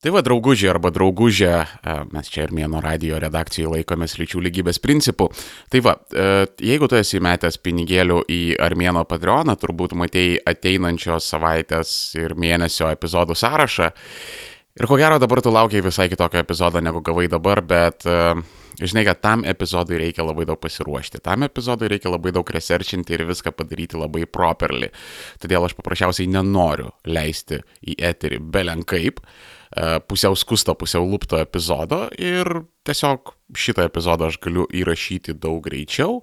[0.00, 4.80] Tai va, draugužė arba draugužė, e, mes čia ir mėno radio redakcijoje laikomės lyčių lygybės
[4.80, 5.26] principų.
[5.68, 11.92] Tai va, e, jeigu tu esi metęs pinigėlių į Armėno Patreoną, turbūt matėjai ateinančios savaitės
[12.16, 13.90] ir mėnesio epizodų sąrašą.
[14.80, 18.40] Ir ko gero dabar tu laukiai visai kitokio epizodo negu gavai dabar, bet uh,
[18.80, 23.26] Žinai, kad tam epizodui reikia labai daug pasiruošti, tam epizodui reikia labai daug researchinti ir
[23.28, 24.88] viską padaryti labai properly.
[25.42, 29.59] Todėl aš paprasčiausiai nenoriu leisti į eterį belenkaip e,
[30.10, 32.48] pusiau skusto, pusiau lupto epizodo ir
[32.86, 36.18] tiesiog šitą epizodą aš galiu įrašyti daug greičiau,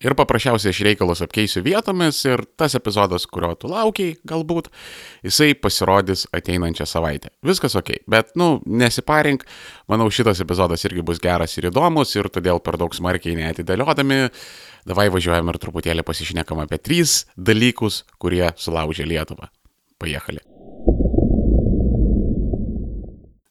[0.00, 4.70] Ir paprasčiausiai aš reikalus apkeisiu vietomis ir tas epizodas, kurio tu laukiai, galbūt,
[5.26, 7.28] jisai pasirodys ateinančią savaitę.
[7.44, 9.44] Viskas ok, bet, nu, nesiparink,
[9.92, 14.22] manau, šitas epizodas irgi bus geras ir įdomus ir todėl per daug smarkiai neatidėliodami,
[14.88, 19.52] davai važiuojam ir truputėlį pasišnekam apie trys dalykus, kurie sulaužė Lietuvą.
[20.00, 20.49] Pajekali.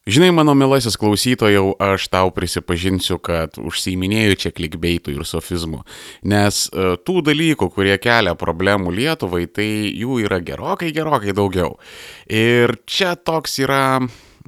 [0.10, 5.84] Žinai, mano mielasis klausytojau, aš tau prisipažinsiu, kad užsiiminėjau čia klikbeitų ir sofizmų,
[6.32, 11.78] nes uh, tų dalykų, kurie kelia problemų Lietuvai, tai jų yra gerokai, gerokai daugiau.
[12.26, 13.84] Ir čia toks yra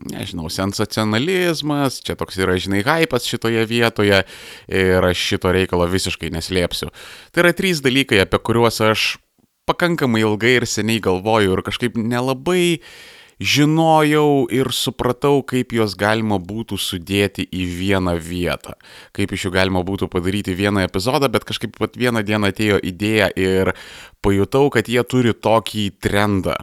[0.09, 4.23] nežinau, sensacionalizmas, čia toks yra, žinai, hypas šitoje vietoje
[4.65, 6.89] ir aš šito reikalo visiškai neslėpsiu.
[7.29, 9.11] Tai yra trys dalykai, apie kuriuos aš
[9.69, 12.93] pakankamai ilgai ir seniai galvoju ir kažkaip nelabai uh,
[13.41, 18.75] žinojau ir supratau, kaip juos galima būtų sudėti į vieną vietą,
[19.17, 23.31] kaip iš jų galima būtų padaryti vieną epizodą, bet kažkaip pat vieną dieną atėjo idėja
[23.33, 23.73] ir
[24.21, 26.59] pajutau, kad jie turi tokį trendą.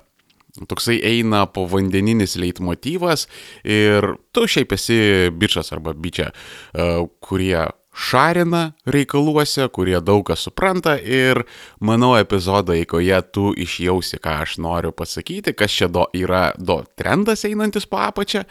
[0.58, 3.28] Toksai eina po vandeninis leitmotyvas
[3.62, 4.98] ir tu šiaip esi
[5.30, 6.32] bičias arba bičia,
[6.74, 6.88] e,
[7.22, 7.68] kurie
[7.98, 11.42] šarina reikaluose, kurie daug ką supranta ir
[11.80, 17.44] manau epizodo eigoje tu išjausi, ką aš noriu pasakyti, kas čia do yra do trendas
[17.48, 18.44] einantis po apačią.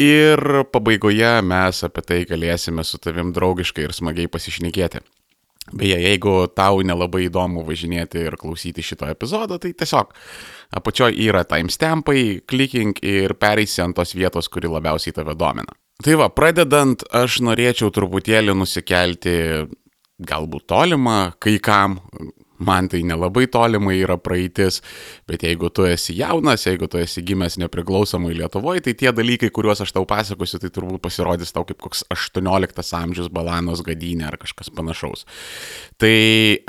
[0.00, 0.40] Ir
[0.72, 5.02] pabaigoje mes apie tai galėsime su tavim draugiškai ir smagiai pasišnekėti.
[5.76, 10.14] Beje, jeigu tau nelabai įdomu važinėti ir klausyti šito epizodo, tai tiesiog
[10.80, 15.76] apačioje yra timestampai, klikink ir pereisi ant tos vietos, kuri labiausiai tave domina.
[16.00, 19.34] Tai va, pradedant, aš norėčiau truputėlį nusikelti
[20.24, 21.98] galbūt tolimą, kai kam,
[22.60, 24.80] man tai nelabai tolimai yra praeitis,
[25.28, 29.80] bet jeigu tu esi jaunas, jeigu tu esi gimęs nepriklausomai Lietuvoje, tai tie dalykai, kuriuos
[29.84, 34.72] aš tau pasakosiu, tai turbūt pasirodys tau kaip koks 18 amžius balanos gadynė ar kažkas
[34.76, 35.26] panašaus.
[36.00, 36.14] Tai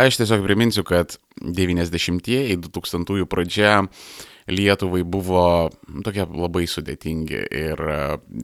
[0.08, 3.80] aš tiesiog priminsiu, kad 90-ieji, 2000-ųjų pradžia
[4.52, 5.44] Lietuvai buvo
[6.04, 7.98] tokie labai sudėtingi ir e,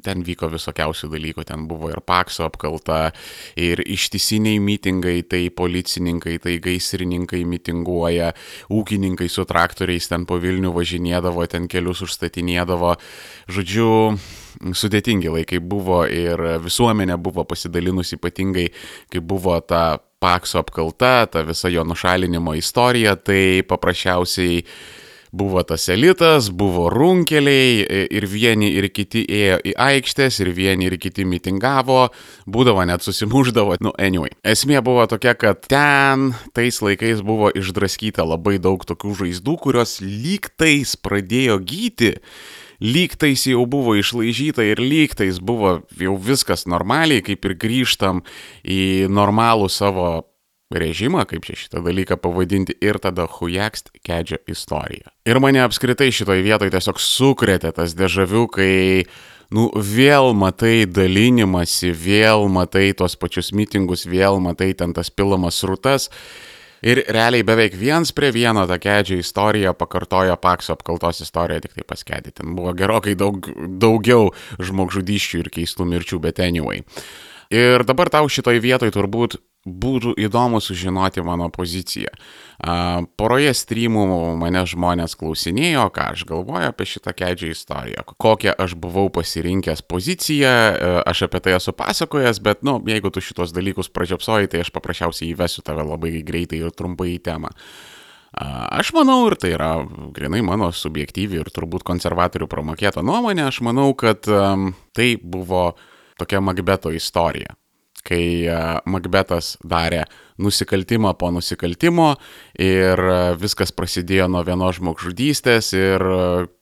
[0.05, 3.11] ten vyko visokiausių dalykų, ten buvo ir pakso apkalta,
[3.59, 8.31] ir ištisiniai mitingai, tai policininkai, tai gaisrininkai mitinguoja,
[8.73, 12.95] ūkininkai su traktoriais ten po Vilnių važinėdavo, ten kelius užstatinėdavo.
[13.51, 13.91] Žodžiu,
[14.77, 18.69] sudėtingi laikai buvo ir visuomenė buvo pasidalinusi ypatingai,
[19.11, 24.63] kai buvo ta pakso apkalta, ta visa jo nušalinimo istorija, tai paprasčiausiai
[25.31, 30.97] buvo tas elitas, buvo runkeliai ir vieni ir kiti ėjo į aikštės ir vieni ir
[31.01, 32.07] kiti mitingavo,
[32.47, 34.33] būdavo net susimuždavo, nu anyway.
[34.47, 40.95] Esmė buvo tokia, kad ten tais laikais buvo išdraskyta labai daug tokių žaizdų, kurios lygtais
[41.01, 42.15] pradėjo gyti
[42.79, 48.23] lygtais jau buvo išlaižyta ir lygtais buvo jau viskas normaliai, kaip ir grįžtam
[48.61, 50.09] į normalų savo
[50.73, 55.11] režimą, kaip čia šitą dalyką pavadinti, ir tada hujakst kedžio istoriją.
[55.27, 58.73] Ir mane apskritai šitoje vietoje tiesiog sukrėtė tas dežavių, kai,
[59.53, 66.11] nu, vėl matai dalinimąsi, vėl matai tos pačius mitingus, vėl matai ten tas pilamas rūtas.
[66.85, 71.85] Ir realiai beveik viens prie vieno tą kedžio istoriją pakartojo Pakso apkaltos istoriją, tik tai
[71.89, 72.35] paskedė.
[72.37, 73.49] Ten buvo gerokai daug,
[73.81, 74.29] daugiau
[74.61, 76.83] žmogžudyščių ir keistų mirčių, bet anyway.
[77.49, 82.13] Ir dabar tau šitoj vietoj turbūt būtų įdomu sužinoti mano poziciją.
[83.19, 84.05] Poroje streamų
[84.39, 90.53] mane žmonės klausinėjo, ką aš galvoju apie šitą kedžią istoriją, kokią aš buvau pasirinkęs poziciją,
[91.05, 95.35] aš apie tai esu pasakojęs, bet, nu, jeigu tu šitos dalykus pražiopsoji, tai aš paprasčiausiai
[95.35, 97.53] įvesiu tave labai greitai ir trumpai į temą.
[98.37, 99.71] Aš manau, ir tai yra
[100.13, 105.71] grinai mano subjektyvi ir turbūt konservatorių promokėta nuomonė, aš manau, kad um, tai buvo
[106.19, 107.55] tokia Magbeto istorija
[108.07, 108.57] kai e,
[108.89, 110.05] Makbetas darė
[110.41, 112.13] nusikaltimą po nusikaltimo
[112.61, 116.21] ir e, viskas prasidėjo nuo vienos žmogžudystės ir e,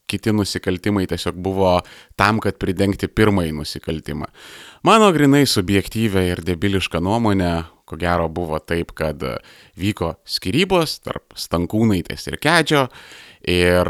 [0.10, 1.80] kiti nusikaltimai tiesiog buvo
[2.20, 4.30] tam, kad pridengti pirmąjį nusikaltimą.
[4.86, 7.54] Mano grinai subjektyvę ir debilišką nuomonę,
[7.90, 9.22] ko gero buvo taip, kad
[9.78, 12.86] vyko skirybos tarp Stankūnaitės ir Kedžio
[13.50, 13.90] ir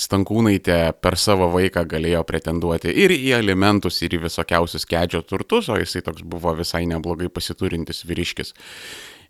[0.00, 5.76] Stankūnaitė per savo vaiką galėjo pretenduoti ir į alimentus, ir į visokiausius kedžio turtus, o
[5.80, 8.54] jisai toks buvo visai neblogai pasiturintis vyriškis.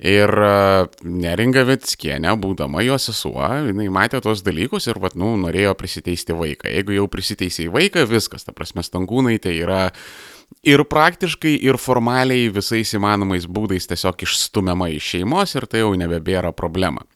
[0.02, 0.52] Ir e,
[1.06, 6.70] Neringa Vitskienė, būdama jo sesuo, jinai matė tos dalykus ir, vat, nu, norėjo prisiteisti vaiką.
[6.72, 9.84] Jeigu jau prisiteisė į vaiką, viskas, ta prasme, Stankūnaitė yra
[10.66, 16.54] ir praktiškai, ir formaliai visais įmanomais būdais tiesiog išstumiama iš šeimos ir tai jau nebebėra
[16.56, 17.06] problema.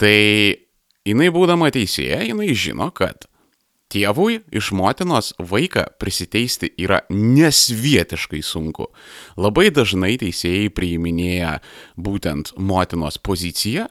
[0.00, 0.14] Tai
[1.08, 3.28] jinai būdama teisėja, jinai žino, kad
[3.94, 8.88] tėvui iš motinos vaiką prisiteisti yra nesvietiškai sunku.
[9.38, 11.52] Labai dažnai teisėjai priiminėja
[12.00, 13.86] būtent motinos poziciją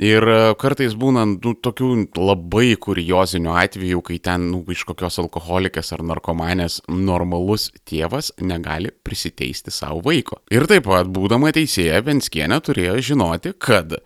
[0.00, 0.26] ir
[0.60, 6.80] kartais būnant nu, tokių labai kuriozinių atvejų, kai ten nu, iš kokios alkoholikės ar narkomanės
[6.88, 10.42] normalus tėvas negali prisiteisti savo vaiko.
[10.50, 14.00] Ir taip pat būdama teisėja Venskienė turėjo žinoti, kad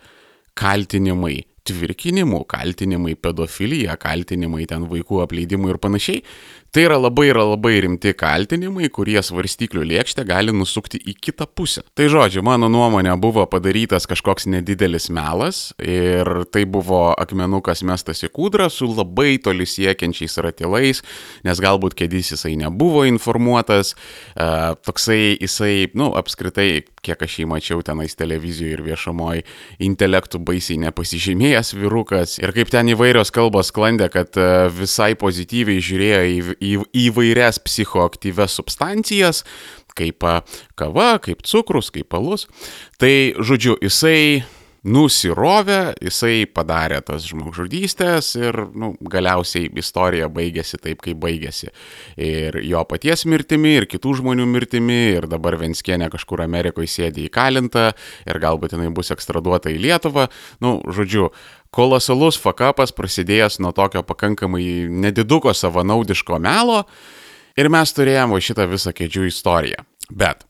[0.58, 6.24] kaltinimai tvirkinimu, kaltinimai pedofilija, kaltinimai ten vaikų apleidimu ir panašiai,
[6.68, 11.80] Tai yra labai yra labai rimti kaltinimai, kurie svarstyklių lėkštę gali nusukti į kitą pusę.
[11.96, 18.28] Tai žodžiu, mano nuomonė buvo padarytas kažkoks nedidelis melas ir tai buvo akmenukas mestas į
[18.36, 21.00] kūdrą su labai toli siekiančiais ratilais,
[21.48, 23.94] nes galbūt kėdys jisai nebuvo informuotas,
[24.36, 29.44] uh, toksai jisai, nu, apskritai, kiek aš jį mačiau tenais televizijoje ir viešumoje,
[29.88, 36.22] intelektų baisiai nepasižymėjęs vyrukas ir kaip ten įvairios kalbos sklandė, kad uh, visai pozityviai žiūrėjo
[36.28, 36.72] į į
[37.08, 39.44] įvairias psichoaktyves substancijas,
[39.98, 40.24] kaip
[40.78, 42.46] kava, kaip cukrus, kaip alus.
[43.00, 43.12] Tai,
[43.42, 44.44] žodžiu, jisai
[44.86, 51.70] nusirovė, jisai padarė tas žmogžudystės ir nu, galiausiai istorija baigėsi taip, kaip baigėsi.
[52.14, 57.90] Ir jo paties mirtimi, ir kitų žmonių mirtimi, ir dabar Venskienė kažkur Amerikoje sėdi įkalinta,
[58.28, 60.28] ir galbūt jinai bus ekstraduota į Lietuvą.
[60.64, 61.32] Nu, žodžiu,
[61.74, 66.84] kolosalus fakapas prasidėjęs nuo tokio pakankamai nediduko savanaudiško melo
[67.58, 69.84] ir mes turėjome šitą visą kėdžių istoriją.
[70.08, 70.47] Bet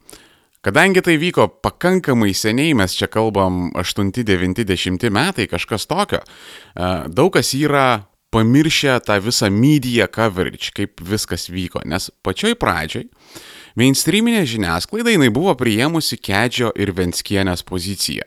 [0.64, 7.52] Kadangi tai vyko pakankamai seniai, mes čia kalbam 8-90 metai, kažkas tokio, e, daug kas
[7.54, 13.06] yra pamiršę tą visą media coverage, kaip viskas vyko, nes pačioj pradžioj
[13.78, 18.26] mainstreaminė žiniasklaida jinai buvo priėmusi Kedžio ir Venskienės poziciją.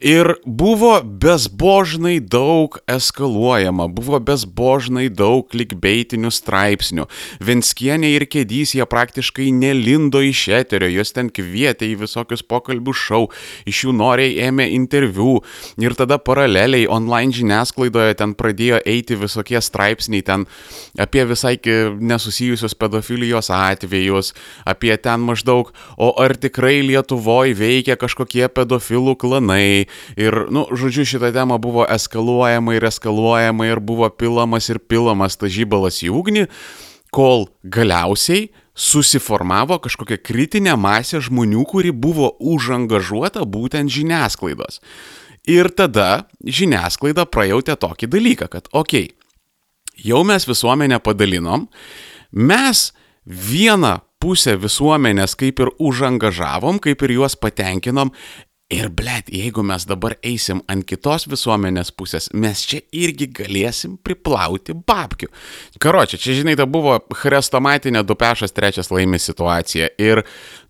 [0.00, 7.06] Ir buvo bezbožnai daug eskaluojama, buvo bezbožnai daug klikbeitinių straipsnių.
[7.44, 13.22] Venskienė ir kėdys jie praktiškai nelindo iš eterio, jos ten kvietė į visokius pokalbių šou,
[13.70, 15.40] iš jų noriai ėmė interviu
[15.80, 20.46] ir tada paraleliai online žiniasklaidoje ten pradėjo eiti visokie straipsniai ten
[21.00, 21.56] apie visai
[22.00, 24.32] nesusijusius pedofilijos atvejus,
[24.66, 29.83] apie ten maždaug, o ar tikrai Lietuvoje veikia kažkokie pedofilų klanai,
[30.20, 35.50] ir, nu, žodžiu, šita tema buvo eskaluojama ir eskaluojama ir buvo pilamas ir pilamas ta
[35.50, 36.46] žybalas į ugnį,
[37.14, 44.80] kol galiausiai susiformavo kažkokia kritinė masė žmonių, kuri buvo užangažuota būtent žiniasklaidos.
[45.46, 49.24] Ir tada žiniasklaida prajautė tokį dalyką, kad, okei, okay,
[50.00, 51.68] jau mes visuomenę padalinom,
[52.32, 52.88] mes
[53.24, 58.12] vieną pusę visuomenės kaip ir užangažavom, kaip ir juos patenkinom
[58.72, 64.72] Ir blėt, jeigu mes dabar eisim ant kitos visuomenės pusės, mes čia irgi galėsim priplauti
[64.72, 65.28] babkių.
[65.84, 69.90] Karočią, čia žinai, tai buvo chrestomatinė dupešas trečias laimė situacija.
[70.00, 70.22] Ir,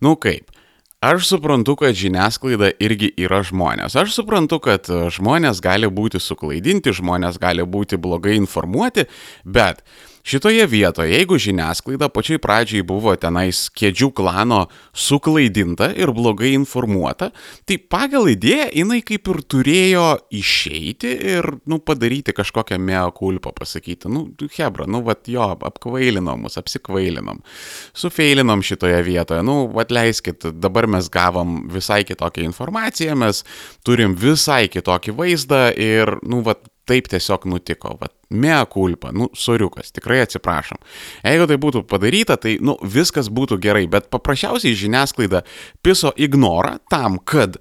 [0.03, 0.51] nu kaip,
[0.99, 3.95] aš suprantu, kad žiniasklaida irgi yra žmonės.
[3.95, 9.07] Aš suprantu, kad žmonės gali būti suklaidinti, žmonės gali būti blogai informuoti,
[9.47, 9.85] bet
[10.25, 17.27] Šitoje vietoje, jeigu žiniasklaida pačiai pradžiai buvo tenais kėdžių klano suklaidinta ir blogai informuota,
[17.69, 24.09] tai pagal idėją jinai kaip ir turėjo išeiti ir, nu, padaryti kažkokią mea kulpą, pasakyti,
[24.09, 27.45] nu, Hebra, nu, vat jo, apkvailinom mus, apsikvailinom,
[27.93, 33.45] sufeilinom šitoje vietoje, nu, atleiskit, dabar mes gavom visai kitokią informaciją, mes
[33.85, 39.91] turim visai kitokį vaizdą ir, nu, vat taip tiesiog nutiko, va, mea culpa, nu, soriukas,
[39.95, 40.81] tikrai atsiprašom.
[41.25, 45.43] Jeigu tai būtų padaryta, tai, nu, viskas būtų gerai, bet paprasčiausiai žiniasklaida
[45.85, 47.59] piso ignorą tam, kad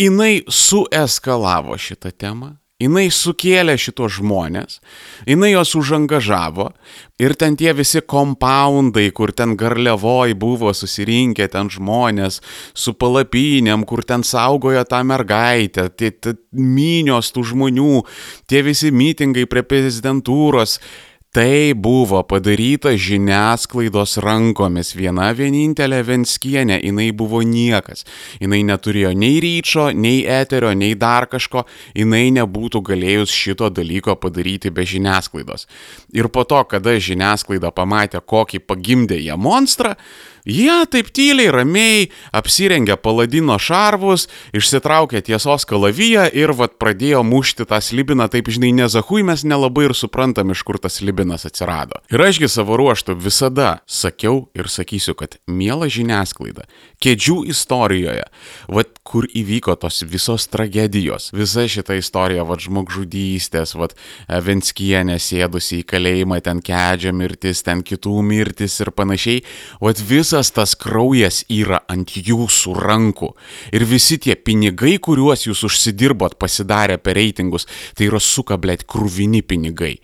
[0.00, 4.80] jinai sueskalavo šitą temą, jinai sukėlė šitos žmonės,
[5.28, 6.70] jinai juos užangažavo
[7.22, 12.40] ir ten tie visi kompaundai, kur ten garliavoj buvo susirinkę ten žmonės
[12.74, 18.02] su palapinėm, kur ten saugojo tą mergaitę, tie, tie mynios tų žmonių,
[18.50, 20.78] tie visi mitingai prie prezidentūros.
[21.32, 24.90] Tai buvo padaryta žiniasklaidos rankomis.
[24.92, 28.04] Viena vienintelė Venskienė, jinai buvo niekas.
[28.36, 31.62] Jinai neturėjo nei ryčio, nei eterio, nei dar kažko.
[31.96, 35.64] Jinai nebūtų galėjus šito dalyko padaryti be žiniasklaidos.
[36.12, 39.94] Ir po to, kada žiniasklaida pamatė, kokį pagimdė jie monstrą,
[40.42, 44.24] Jie taip tyliai, ramiai apsirengė paladino šarvus,
[44.56, 49.94] išsitraukė tiesos kalaviją ir vad pradėjo mušti tą slibiną, taip žinai, nezahui mes nelabai ir
[49.94, 52.00] suprantam, iš kur tas slibinas atsirado.
[52.10, 56.66] Ir ašgi savo ruoštų visada sakiau ir sakysiu, kad miela žiniasklaida,
[57.02, 58.26] kėdžių istorijoje,
[58.66, 63.94] vad kur įvyko tos visos tragedijos, visa šita istorija, vad žmogžudystės, vad
[64.26, 69.46] Venskienė sėdusi į kalėjimą, ten kedžia mirtis, ten kitų mirtis ir panašiai,
[69.82, 73.28] vad vis visas tas kraujas yra ant jūsų rankų.
[73.76, 79.98] Ir visi tie pinigai, kuriuos jūs užsidirbot pasidarę per reitingus, tai yra sukablėt krūvini pinigai.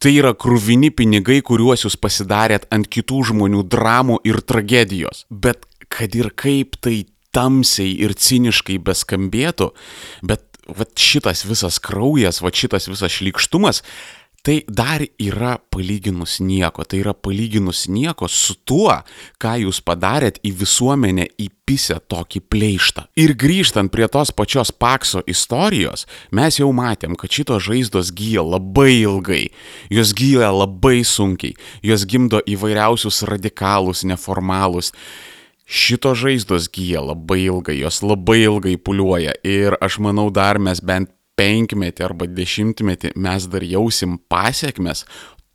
[0.00, 5.24] Tai yra krūvini pinigai, kuriuos jūs pasidarėt ant kitų žmonių dramų ir tragedijos.
[5.30, 9.72] Bet kad ir kaip tai tamsiai ir ciniškai beskambėtų,
[10.20, 13.80] bet vat šitas visas kraujas, vat šitas visas šlikštumas,
[14.42, 16.84] tai dar yra palyginus nieko.
[16.84, 18.94] Tai yra palyginus nieko su tuo,
[19.40, 23.06] ką jūs padarėt į visuomenę įpisę tokį pleištą.
[23.20, 29.02] Ir grįžtant prie tos pačios Pakso istorijos, mes jau matėm, kad šitos žaizdos gyja labai
[29.02, 29.44] ilgai.
[29.92, 31.56] Jos gyja labai sunkiai.
[31.84, 34.94] Jos gimdo įvairiausius radikalus, neformalus.
[35.70, 41.12] Šito žaizdos gyja labai ilgai, jos labai ilgai puliuoja ir aš manau dar mes bent
[41.40, 45.06] penkmetį arba dešimtmetį mes dar jausim pasiekmes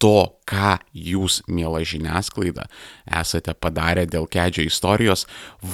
[0.02, 2.66] to, ką jūs, mėla žiniasklaida,
[3.22, 5.24] esate padarę dėl kedžio istorijos,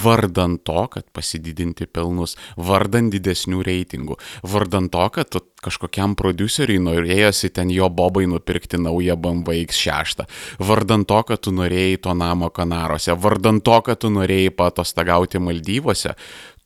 [0.02, 4.16] vardan to, kad pasididinti pelnus, vardan didesnių reitingų,
[4.46, 10.24] vardan to, kad kažkokiam produceriui norėjosi ten jo bobai nupirkti naują BMW X6,
[10.62, 16.14] vardan to, kad tu norėjai to namo Kanaruose, vardan to, kad tu norėjai patostagauti Maldyvose,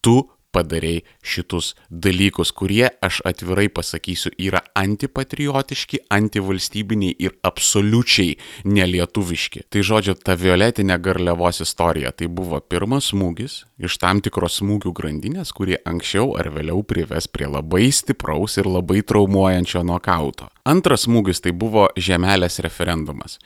[0.05, 0.21] tu
[0.57, 9.67] padarei šitus dalykus, kurie, aš atvirai pasakysiu, yra antipatriotiški, antivalstybiniai ir absoliučiai nelietuviški.
[9.71, 15.53] Tai žodžiu, ta violetinė garliavos istorija tai buvo pirmas smūgis iš tam tikros smūgių grandinės,
[15.57, 20.49] kurie anksčiau ar vėliau prives prie labai stipraus ir labai traumuojančio nokauto.
[20.65, 23.39] Antras smūgis tai buvo žemelės referendumas.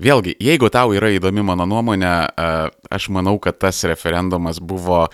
[0.00, 2.14] Vėlgi, jeigu tau yra įdomi mano nuomonė,
[2.90, 5.04] aš manau, kad tas referendumas buvo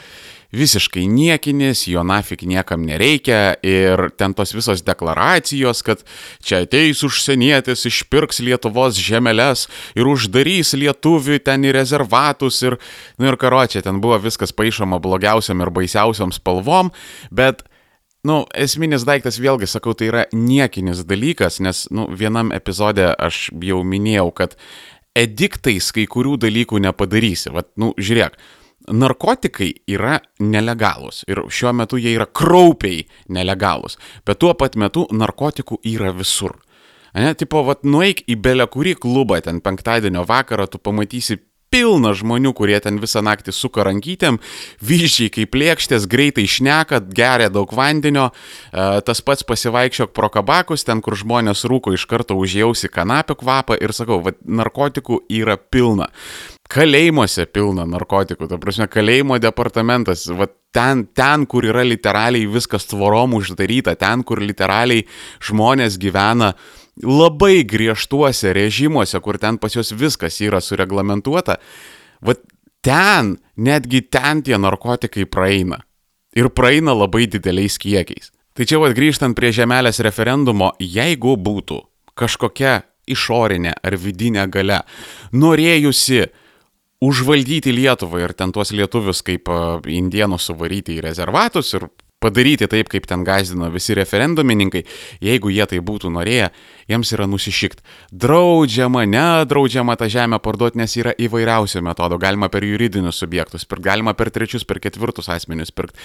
[0.57, 6.03] visiškai niekinis, jo nafik niekam nereikia ir ten tos visos deklaracijos, kad
[6.43, 12.79] čia ateis užsienietis, išpirks Lietuvos žemeles ir uždarys lietuvių ten į rezervatus ir,
[13.19, 16.95] nu ir karo, čia ten buvo viskas paaišoma blogiausiam ir baisiausiam spalvom,
[17.31, 17.67] bet
[18.21, 23.79] Nu, esminis daiktas, vėlgi sakau, tai yra niekinis dalykas, nes, nu, vienam epizode aš jau
[23.81, 24.59] minėjau, kad
[25.17, 27.49] ediktais kai kurių dalykų nepadarysi.
[27.55, 28.37] Vat, nu, žiūrėk,
[28.91, 35.81] narkotikai yra nelegalūs ir šiuo metu jie yra kraupiai nelegalūs, bet tuo pat metu narkotikų
[35.93, 36.59] yra visur.
[37.15, 42.53] Ne, tipo, vat, nueik į belę kurį klubą ten penktadienio vakarą, tu pamatysi pilna žmonių,
[42.59, 44.41] kurie ten visą naktį suka rankytėm,
[44.83, 51.03] vyščiai kaip lėkštės, greitai šneka, geria daug vandenio, e, tas pats pasivaikščiok pro kabakus, ten
[51.03, 56.11] kur žmonės rūko iš karto užjausi kanapio kvapą ir sakau, va, narkotikų yra pilna.
[56.71, 63.35] Kalėjimuose pilna narkotikų, ta prasme, kalėjimo departamentas, va, ten, ten, kur yra literaliai viskas tvorom
[63.41, 65.03] uždaryta, ten, kur literaliai
[65.43, 66.53] žmonės gyvena
[67.03, 71.59] labai griežtuose režimuose, kur ten pas juos viskas yra sureglamentuota,
[72.23, 72.37] va
[72.87, 75.81] ten, netgi ten tie narkotikai praeina.
[76.39, 78.31] Ir praeina labai dideliais kiekiais.
[78.55, 81.81] Tai čia vad grįžtant prie žemelės referendumo, jeigu būtų
[82.19, 84.83] kažkokia išorinė ar vidinė gale
[85.35, 86.29] norėjusi
[87.01, 89.49] užvaldyti Lietuvą ir ten tuos lietuvius kaip
[89.89, 91.89] indienus suvaryti į rezervatus ir
[92.21, 94.83] padaryti taip, kaip ten gazdino visi referendumininkai,
[95.25, 96.51] jeigu jie tai būtų norėję,
[96.93, 97.81] jiems yra nusišikt.
[98.13, 102.21] Draudžiama, nedraudžiama tą žemę parduoti, nes yra įvairiausių metodų.
[102.21, 105.97] Galima per juridinius subjektus pirkti, galima per trečius, per ketvirtus asmenius pirkti.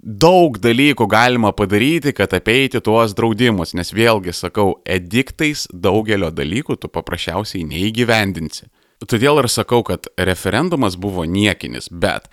[0.00, 6.88] Daug dalykų galima padaryti, kad apeiti tuos draudimus, nes vėlgi sakau, ediktais daugelio dalykų tu
[6.88, 8.71] paprasčiausiai neįgyvendinsi.
[9.08, 12.28] Todėl ir sakau, kad referendumas buvo niekinis, bet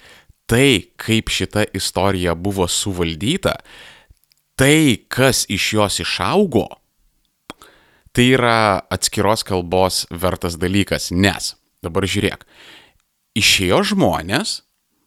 [0.50, 3.56] tai, kaip šita istorija buvo suvaldyta,
[4.60, 6.68] tai, kas iš jos išaugo,
[8.14, 11.54] tai yra atskiros kalbos vertas dalykas, nes,
[11.86, 12.46] dabar žiūrėk,
[13.40, 14.60] išėjo žmonės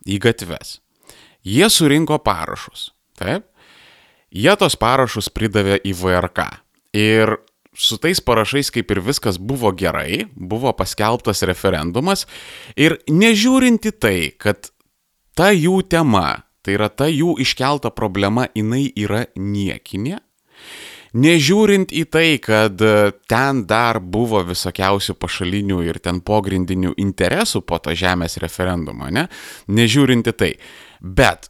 [0.09, 0.78] į gatves,
[1.47, 3.47] jie surinko parašus, taip,
[4.33, 6.47] jie tos parašus pridavė į VRK
[6.97, 7.37] ir
[7.75, 12.26] su tais parašais kaip ir viskas buvo gerai, buvo paskelbtas referendumas
[12.76, 14.69] ir nežiūrinti tai, kad
[15.37, 20.21] ta jų tema, tai yra ta jų iškelta problema, jinai yra niekinė,
[21.12, 22.83] nežiūrint į tai, kad
[23.29, 29.26] ten dar buvo visokiausių pašalinių ir ten pogrindinių interesų po to žemės referendumo, ne,
[29.69, 30.52] nežiūrint į tai,
[31.00, 31.49] bet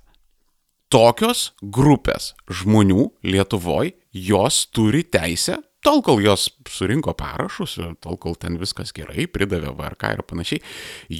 [0.92, 8.58] tokios grupės žmonių Lietuvoje, jos turi teisę tol, kol jos surinko parašus, tol, kol ten
[8.60, 10.62] viskas gerai, pridavė VRK ir panašiai,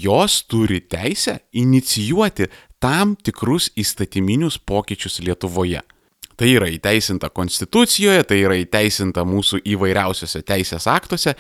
[0.03, 2.49] jos turi teisę inicijuoti
[2.83, 5.83] tam tikrus įstatyminius pokyčius Lietuvoje.
[6.33, 11.37] Tai yra įteisinta konstitucijoje, tai yra įteisinta mūsų įvairiausiose teisės aktuose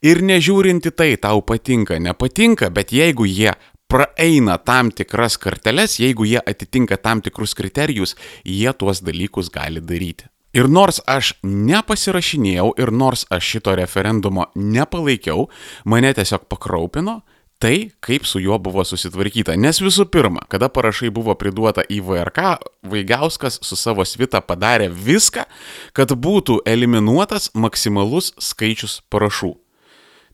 [0.00, 3.50] ir nežiūrinti tai, tau patinka, nepatinka, bet jeigu jie
[3.90, 10.28] praeina tam tikras karteles, jeigu jie atitinka tam tikrus kriterijus, jie tuos dalykus gali daryti.
[10.58, 15.46] Ir nors aš nepasirašinėjau ir nors aš šito referendumo nepalaikiau,
[15.86, 17.20] mane tiesiog pakraupino
[17.62, 19.54] tai, kaip su juo buvo susitvarkyta.
[19.58, 22.56] Nes visų pirma, kada parašai buvo priduota į VRK,
[22.90, 25.46] Vaigauskas su savo svita padarė viską,
[25.94, 29.54] kad būtų eliminuotas maksimalus skaičius parašų.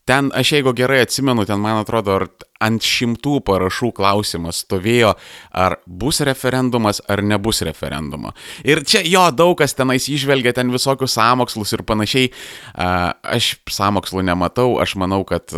[0.04, 2.26] Ten, aš jeigu gerai atsimenu, ten man atrodo, ar
[2.64, 5.14] ant šimtų parašų klausimas stovėjo,
[5.56, 8.34] ar bus referendumas ar nebus referendumo.
[8.68, 12.30] Ir čia jo daug kas tenais išvelgia ten visokius samokslus ir panašiai.
[12.76, 15.52] Aš samokslų nematau, aš manau, kad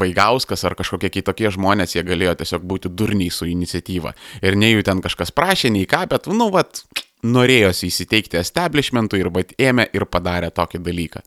[0.00, 4.16] Vaigauskas ar kažkokie kitokie žmonės, jie galėjo tiesiog būti durniai su iniciatyva.
[4.40, 6.84] Ir nei jų ten kažkas prašė, nei ką, bet, nu, vat,
[7.22, 11.22] norėjosi įsiteikti establishmentui ir bet ėmė ir padarė tokį dalyką.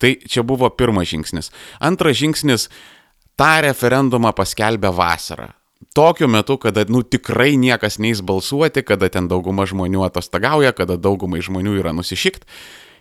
[0.00, 1.50] Tai čia buvo pirmas žingsnis.
[1.80, 2.68] Antras žingsnis-
[3.40, 5.52] tą referendumą paskelbė vasarą.
[5.94, 11.42] Tokiu metu, kada, nu, tikrai niekas neįs balsuoti, kada ten dauguma žmonių atostagauja, kada daugumai
[11.44, 12.44] žmonių yra nusišikt,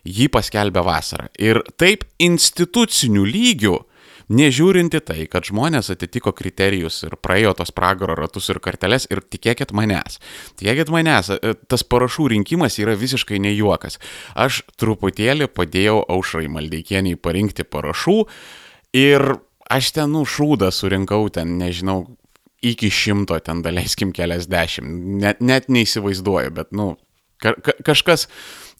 [0.05, 1.29] jį paskelbė vasarą.
[1.39, 3.77] Ir taip institucinių lygių
[4.31, 9.73] Nežiūrinti tai, kad žmonės atitiko kriterijus ir praėjo tos pragaro ratus ir karteles ir tikėkit
[9.75, 10.19] manęs,
[10.59, 13.99] tikėkit manęs, e, tas parašų rinkimas yra visiškai ne juokas.
[14.35, 18.19] Aš truputėlį padėjau aušrai maldeikieniai parinkti parašų
[18.95, 19.35] ir
[19.71, 22.03] aš ten nu šūdą surinkau ten, nežinau,
[22.63, 26.93] iki šimto, ten daleiskim keliasdešimt, net, net neįsivaizduoju, bet, nu,
[27.43, 28.29] ka kažkas,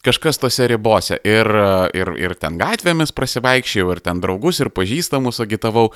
[0.04, 1.18] kažkas tose ribose.
[1.24, 1.50] Ir,
[1.96, 5.90] ir, ir ten gatvėmis prasivaikščiau, ir ten draugus, ir pažįstamus agitavau.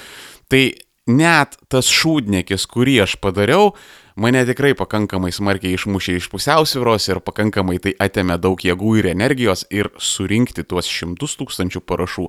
[0.49, 0.65] Tai
[1.09, 3.73] net tas šūdnekis, kurį aš padariau,
[4.19, 9.65] mane tikrai pakankamai smarkiai išmušė iš pusiausvyros ir pakankamai tai atėmė daug jėgų ir energijos
[9.75, 12.27] ir surinkti tuos šimtus tūkstančių parašų.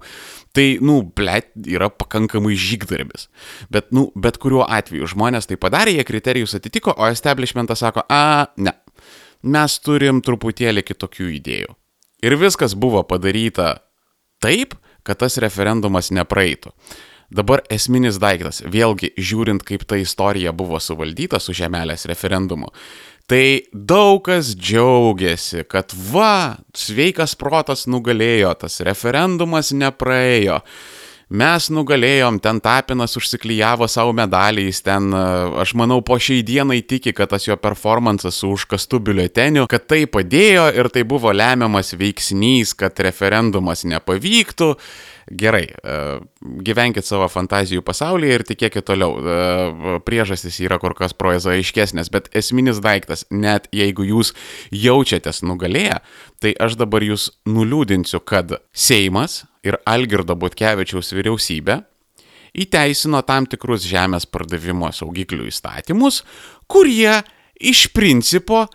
[0.56, 3.28] Tai, nu, blėt, yra pakankamai žygdarbis.
[3.74, 8.48] Bet, nu, bet kuriuo atveju žmonės tai padarė, jie kriterijus atitiko, o establishmentas sako, a,
[8.58, 8.78] ne,
[9.44, 11.76] mes turim truputėlį kitokių idėjų.
[12.26, 13.80] Ir viskas buvo padaryta
[14.44, 16.74] taip, kad tas referendumas nepraeitų.
[17.30, 22.72] Dabar esminis daiktas, vėlgi žiūrint, kaip ta istorija buvo suvaldyta su žemelės referendumu,
[23.30, 30.64] tai daug kas džiaugiasi, kad va, sveikas protas nugalėjo, tas referendumas nepraėjo
[31.30, 35.22] mes nugalėjom, ten Tapinas užsiklyjavo savo medaliais, ten, e,
[35.62, 40.06] aš manau, po šiai dienai tiki, kad tas jo performances su užkastu biuleteniu, kad tai
[40.10, 44.74] padėjo ir tai buvo lemiamas veiksnys, kad referendumas nepavyktų.
[45.30, 45.98] Gerai, e,
[46.66, 49.20] gyvenkit savo fantazijų pasaulyje ir tikėkit toliau.
[49.22, 54.34] E, priežastys yra kur kas proezaiškesnės, bet esminis daiktas, net jeigu jūs
[54.74, 56.02] jaučiatės nugalėję,
[56.42, 61.80] tai aš dabar jūs nuliūdinsiu, kad Seimas ir Algirdo Butkevičiaus vyriausybė
[62.60, 66.24] įteisino tam tikrus žemės pardavimo saugiklių įstatymus,
[66.70, 67.22] kurie
[67.60, 68.66] iš principo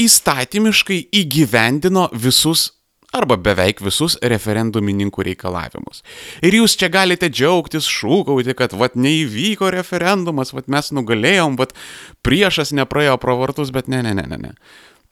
[0.00, 2.72] įstatymiškai įgyvendino visus
[3.14, 6.02] arba beveik visus referendumininkų reikalavimus.
[6.42, 11.76] Ir jūs čia galite džiaugtis, šūkauti, kad vat neįvyko referendumas, vat mes nugalėjom, vat
[12.26, 14.52] priešas nepraėjo pro vartus, bet ne, ne, ne, ne, ne.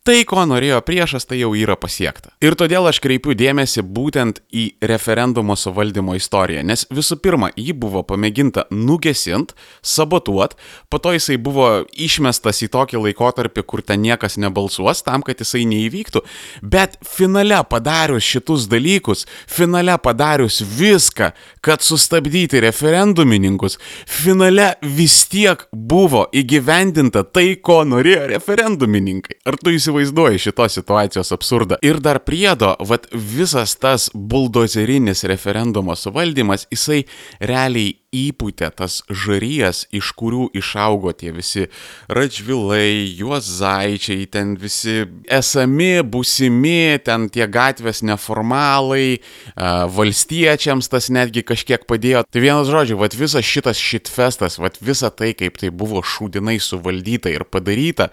[0.03, 2.33] Tai, ko norėjo priešas, tai jau yra pasiekta.
[2.43, 8.03] Ir todėl aš kreipiu dėmesį būtent į referendumo suvaldymo istoriją, nes visų pirma, jį buvo
[8.09, 10.57] pamėginta nugesint, sabotuot,
[10.91, 15.63] po to jisai buvo išmestas į tokį laikotarpį, kur ten niekas nebalsuos tam, kad jisai
[15.71, 16.25] neįvyktų,
[16.67, 21.31] bet finale padarius šitus dalykus, finale padarius viską,
[21.63, 23.79] kad sustabdyti referendumininkus,
[24.11, 29.39] finale vis tiek buvo įgyvendinta tai, ko norėjo referendumininkai.
[29.47, 29.92] Ar tu įsivaizduoji?
[29.93, 31.77] Neįsivaizduoju šitos situacijos absurdą.
[31.83, 37.05] Ir dar priedo, vad visas tas buldozerinis referendumo suvaldymas, jisai
[37.41, 41.69] realiai įpūtė tas žarijas, iš kurių išaugo tie visi
[42.13, 49.23] radžvilai, juozaičiai, ten visi esami, busimi, ten tie gatvės neformalai,
[49.57, 52.27] valstiečiams tas netgi kažkiek padėjo.
[52.29, 57.33] Tai vienas žodžiu, vad visas šitas šitfestas, vad visa tai, kaip tai buvo šūdinai suvaldyta
[57.33, 58.13] ir padaryta,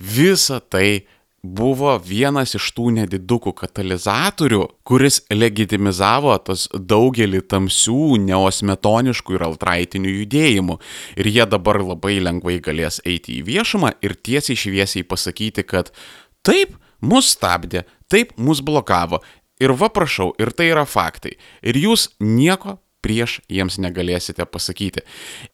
[0.00, 1.06] visa tai
[1.40, 10.76] buvo vienas iš tų nedidukų katalizatorių, kuris legitimizavo tas daugelį tamsių, neosmetoniškų ir altraitinių judėjimų.
[11.16, 15.92] Ir jie dabar labai lengvai galės eiti į viešumą ir tiesiai šviesiai pasakyti, kad
[16.44, 19.22] taip, mus stabdė, taip, mus blokavo.
[19.60, 21.34] Ir va prašau, ir tai yra faktai.
[21.60, 25.04] Ir jūs nieko prieš jiems negalėsite pasakyti.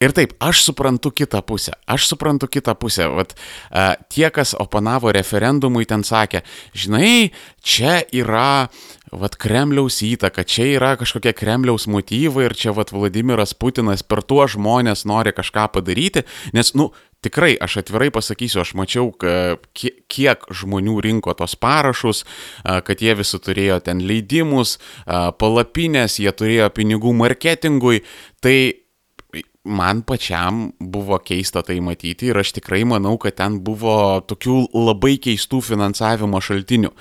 [0.03, 1.77] Ir taip, aš suprantu kitą pusę.
[1.87, 3.09] Aš suprantu kitą pusę.
[3.15, 6.43] Vat, uh, tie, kas oponavo referendumui, ten sakė,
[6.77, 7.31] žinai,
[7.63, 8.69] čia yra
[9.15, 14.57] vat Kremliaus įtaka, čia yra kažkokie Kremliaus motyvai ir čia vat Vladimiras Putinas per tuos
[14.57, 16.91] žmonės nori kažką padaryti, nes, nu,
[17.25, 22.25] tikrai, aš atvirai pasakysiu, aš mačiau, kiek žmonių rinko tos parašus,
[22.65, 24.77] kad jie visi turėjo ten leidimus,
[25.07, 28.03] palapinės, jie turėjo pinigų marketingui,
[28.45, 28.59] tai
[29.67, 35.17] man pačiam buvo keista tai matyti ir aš tikrai manau, kad ten buvo tokių labai
[35.23, 36.93] keistų finansavimo šaltinių.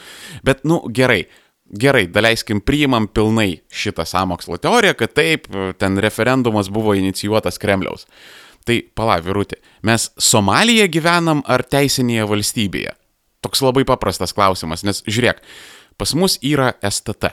[0.46, 1.26] Bet, nu, gerai.
[1.66, 5.48] Gerai, daleiskim, priimam pilnai šitą samokslo teoriją, kad taip,
[5.82, 8.06] ten referendumas buvo inicijuotas Kremliaus.
[8.06, 12.96] Uh, Tai pala, virutė, mes Somalija gyvenam ar teisinėje valstybėje?
[13.46, 15.44] Toks labai paprastas klausimas, nes žiūrėk,
[16.02, 17.30] pas mus yra STT,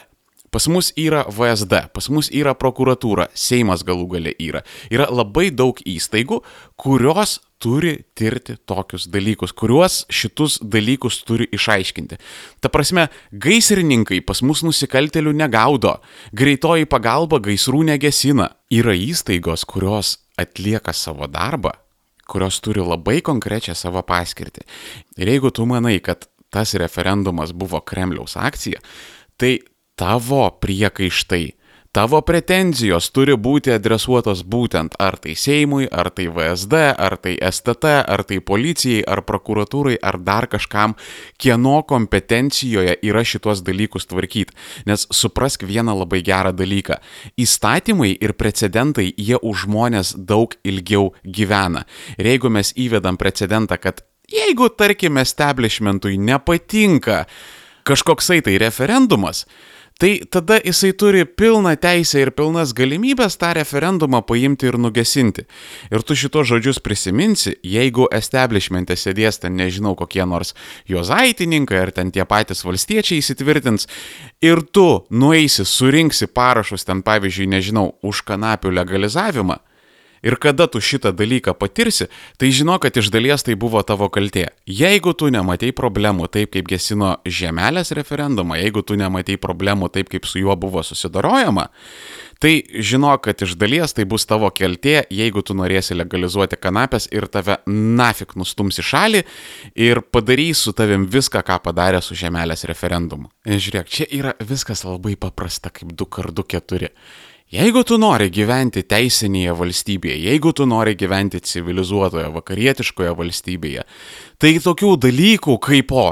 [0.53, 4.61] pas mus yra VSD, pas mus yra prokuratūra, Seimas galų gale yra.
[4.92, 6.42] Yra labai daug įstaigų,
[6.77, 12.18] kurios turi tirti tokius dalykus, kuriuos šitus dalykus turi išaiškinti.
[12.61, 15.97] Ta prasme, gaisrininkai pas mus nusikaltelių negaudo,
[16.37, 18.51] greitoji pagalba gaisrų negesina.
[18.68, 21.73] Yra įstaigos, kurios atlieka savo darbą,
[22.29, 24.64] kurios turi labai konkrečią savo paskirtį.
[25.21, 28.81] Ir jeigu tu manai, kad tas referendumas buvo Kremliaus akcija,
[29.40, 29.59] tai
[29.97, 31.45] tavo priekaištai
[31.92, 37.90] Tavo pretenzijos turi būti adresuotos būtent ar tai Seimui, ar tai VSD, ar tai STT,
[38.09, 40.94] ar tai policijai, ar prokuratūrai, ar dar kažkam,
[41.37, 44.57] kieno kompetencijoje yra šitos dalykus tvarkyti.
[44.88, 46.96] Nes suprask vieną labai gerą dalyką.
[47.37, 51.85] Įstatymai ir precedentai jie už žmonės daug ilgiau gyvena.
[52.16, 54.00] Ir jeigu mes įvedam precedentą, kad
[54.33, 57.26] jeigu, tarkim, establishmentui nepatinka
[57.85, 59.44] kažkoksai tai referendumas,
[60.03, 65.45] tai tada jisai turi pilną teisę ir pilnas galimybės tą referendumą paimti ir nugesinti.
[65.95, 70.57] Ir tu šitos žodžius prisiminsi, jeigu establishmente sėdės ten nežinau kokie nors
[70.91, 73.87] juozaitininkai ar ten tie patys valstiečiai įsitvirtins
[74.43, 79.62] ir tu nueisi, surinksi parašus ten pavyzdžiui, nežinau, už kanapių legalizavimą
[80.23, 82.07] Ir kada tu šitą dalyką patirsi,
[82.39, 84.49] tai žino, kad iš dalies tai buvo tavo kaltė.
[84.71, 90.29] Jeigu tu nematei problemų taip, kaip gesino žemelės referendumą, jeigu tu nematei problemų taip, kaip
[90.31, 91.67] su juo buvo susidarojama,
[92.43, 97.27] tai žino, kad iš dalies tai bus tavo keltė, jeigu tu norėsi legalizuoti kanapės ir
[97.31, 99.25] tave nafik nustums į šalį
[99.89, 103.31] ir padarys su tavim viską, ką padarė su žemelės referendumu.
[103.47, 106.95] Žiūrėk, čia yra viskas labai paprasta, kaip 2 kart 2 4.
[107.53, 113.83] Jeigu tu nori gyventi teisinėje valstybėje, jeigu tu nori gyventi civilizuotoje, vakarietiškoje valstybėje,
[114.42, 116.07] tai tokių dalykų kaip o,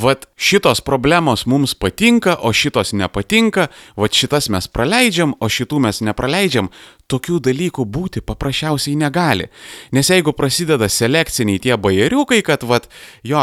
[0.00, 3.68] vad šitos problemos mums patinka, o šitos nepatinka,
[4.00, 6.70] vad šitas mes praleidžiam, o šitų mes nepraleidžiam,
[7.12, 9.50] tokių dalykų būti paprasčiausiai negali.
[9.92, 12.88] Nes jeigu prasideda selekciniai tie bajeriukai, kad, vad,
[13.26, 13.42] jo,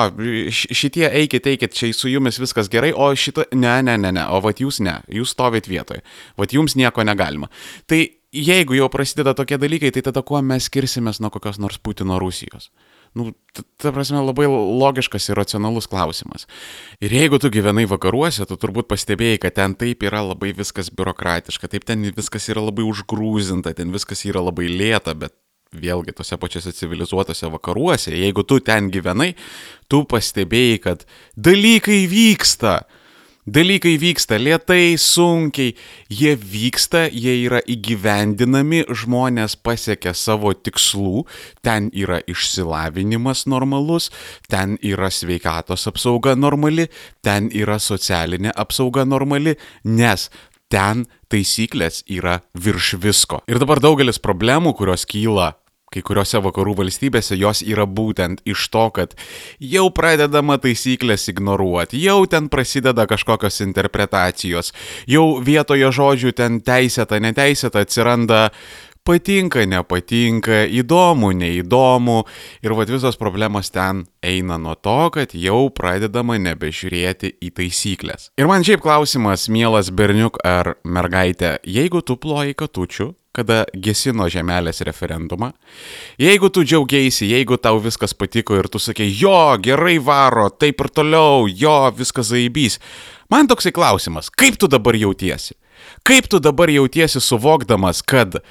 [0.50, 4.42] šitie eikit, eikit, čia su jumis viskas gerai, o šitą, ne, ne, ne, ne, o
[4.42, 6.02] vad jūs ne, jūs stovit vietoje,
[6.42, 7.52] vad jums nieko negalima.
[7.86, 8.02] Tai
[8.34, 12.72] jeigu jau prasideda tokie dalykai, tai tada kuo mes skirsimės nuo kokios nors Putino Rusijos?
[13.18, 13.32] Nu,
[13.82, 16.48] ta prasme, labai logiškas ir racionalus klausimas.
[17.04, 21.72] Ir jeigu tu gyvenai vakaruose, tu turbūt pastebėjai, kad ten taip yra labai viskas biurokratiška,
[21.72, 25.36] taip ten viskas yra labai užgrūzinta, ten viskas yra labai lėta, bet
[25.72, 29.34] vėlgi tose pačiose civilizuotose vakaruose, jeigu tu ten gyvenai,
[29.92, 31.06] tu pastebėjai, kad
[31.40, 32.82] dalykai vyksta
[33.52, 35.74] Dalykai vyksta lietai, sunkiai,
[36.10, 41.26] jie vyksta, jie yra įgyvendinami, žmonės pasiekia savo tikslų,
[41.66, 44.08] ten yra išsilavinimas normalus,
[44.48, 46.88] ten yra sveikatos apsauga normali,
[47.26, 50.30] ten yra socialinė apsauga normali, nes
[50.72, 53.42] ten taisyklės yra virš visko.
[53.52, 55.58] Ir dabar daugelis problemų, kurios kyla
[55.92, 59.16] kai kuriuose vakarų valstybėse jos yra būtent iš to, kad
[59.60, 64.72] jau pradedama taisyklės ignoruoti, jau ten prasideda kažkokios interpretacijos,
[65.10, 68.48] jau vietoje žodžių ten teisėta, neteisėta atsiranda
[69.08, 72.18] patinka, nepatinka, įdomu, neįdomu.
[72.66, 78.30] Ir vad visos problemos ten eina nuo to, kad jau pradedama nebežiūrėti į taisyklės.
[78.40, 84.84] Ir man šiaip klausimas, mielas berniuk ar mergaitė, jeigu tu ploji katučių, kada gesino žemelės
[84.84, 85.52] referendumą.
[86.20, 90.92] Jeigu tu džiaugiaisi, jeigu tau viskas patiko ir tu sakei, jo, gerai varo, taip ir
[90.92, 92.80] toliau, jo, viskas zaibys.
[93.32, 95.56] Man toksai klausimas, kaip tu dabar jautiesi?
[96.06, 98.42] Kaip tu dabar jautiesi suvokdamas, kad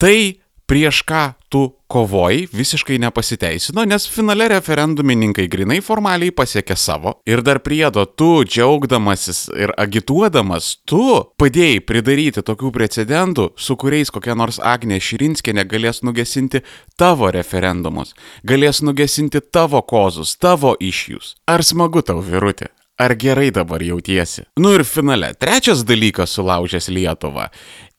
[0.00, 7.42] tai prieš ką tu kovoji visiškai nepasiteisino, nes finale referendumininkai grinai formaliai pasiekė savo ir
[7.42, 11.02] dar priedo tu, džiaugdamasis ir agituodamas, tu
[11.42, 16.62] padėjai pridaryti tokių precedentų, su kuriais kokia nors Agnė Širinskė negalės nugesinti
[16.96, 18.14] tavo referendumus,
[18.46, 21.34] galės nugesinti tavo kozus, tavo išjus.
[21.50, 22.70] Ar smagu tau, virutė?
[23.00, 24.44] Ar gerai dabar jautiesi?
[24.60, 27.46] Nu ir finale, trečias dalykas sulaužęs Lietuvą.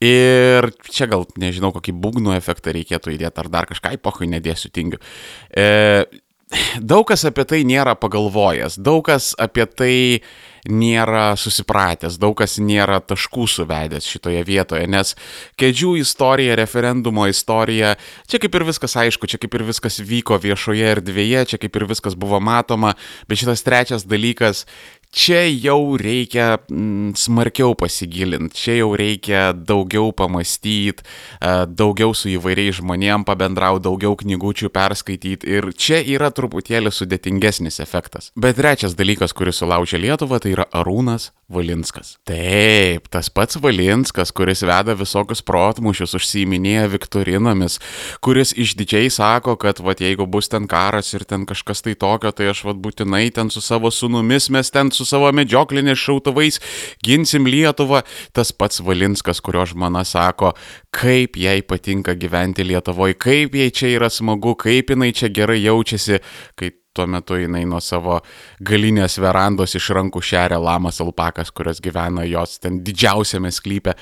[0.01, 5.01] Ir čia gal, nežinau, kokį būgnų efektą reikėtų įdėti, ar dar kažką, pohui nedėsiu tingiu.
[5.57, 6.05] E,
[6.77, 9.95] daug kas apie tai nėra pagalvojęs, daug kas apie tai
[10.69, 15.15] nėra susipratęs, daug kas nėra taškų suvedęs šitoje vietoje, nes
[15.61, 17.95] kėdžių istorija, referendumo istorija,
[18.29, 21.87] čia kaip ir viskas aišku, čia kaip ir viskas vyko viešoje erdvėje, čia kaip ir
[21.89, 22.93] viskas buvo matoma,
[23.29, 24.65] bet šitas trečias dalykas
[25.11, 32.79] čia jau reikia mm, smarkiau pasigilinti, čia jau reikia daugiau pamastyti, e, daugiau su įvairiais
[32.79, 38.31] žmonėm pabendrauti, daugiau knygučių perskaityti ir čia yra truputėlį sudėtingesnis efektas.
[38.39, 42.15] Bet trečias dalykas, kuris sulaužė Lietuvą, tai yra Arūnas Valinskas.
[42.27, 47.77] Taip, tas pats Valinskas, kuris veda visokius protmušius, užsiiminėja Viktorinomis,
[48.23, 52.47] kuris išdidžiai sako, kad va jeigu bus ten karas ir ten kažkas tai tokio, tai
[52.53, 56.59] aš va būtinai ten su savo sunumis mes ten su savo medžioklinės šautuvais
[57.05, 58.03] ginsim Lietuvą.
[58.35, 60.53] Tas pats Valinskas, kurio žmona sako,
[60.95, 66.21] kaip jai patinka gyventi Lietuvoje, kaip jai čia yra smagu, kaip jinai čia gerai jaučiasi,
[66.59, 68.19] kai tuo metu jinai nuo savo
[68.67, 73.95] galinės verandos iš rankų šeria lamas alpakas, kurios gyvena jos ten didžiausiame sklype.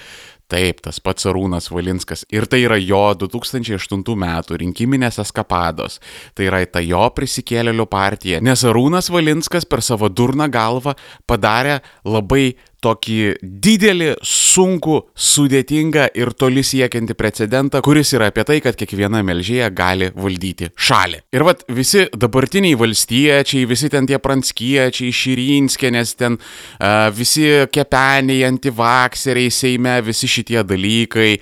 [0.49, 2.23] Taip, tas pats Arūnas Valinskas.
[2.33, 5.99] Ir tai yra jo 2008 metų rinkiminės eskapados.
[6.33, 8.39] Tai yra ta jo prisikėlėlių partija.
[8.41, 10.95] Nes Arūnas Valinskas per savo durną galvą
[11.29, 18.77] padarė labai tokį didelį, sunkų, sudėtingą ir toli siekiantį precedentą, kuris yra apie tai, kad
[18.79, 21.21] kiekviena melžėja gali valdyti šalį.
[21.35, 29.51] Ir vad visi dabartiniai valstiečiai, visi ten tie pranskiečiai, Širinskėnės, ten uh, visi kepeniai, antivakseriai
[29.53, 31.33] Seime, visi šitie dalykai,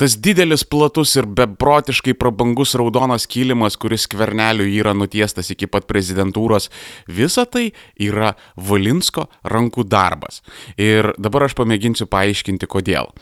[0.00, 6.70] tas didelis, platus ir beprotiškai prabangus raudonas kilimas, kuris kvernelių yra nutiestas iki pat prezidentūros,
[7.06, 7.68] visa tai
[8.00, 10.40] yra Valinsko rankų darbas.
[10.80, 10.85] Ir
[11.18, 13.12] dabar aš pamėginsiu paaiškinti, kodėl.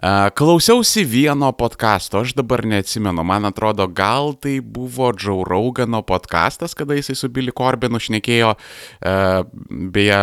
[0.00, 6.96] Klausiausi vieno podkasto, aš dabar neatsimenu, man atrodo, gal tai buvo Joe Rogano podkastas, kada
[6.96, 8.54] jisai su Billy Corbinu šnekėjo,
[9.92, 10.20] beje,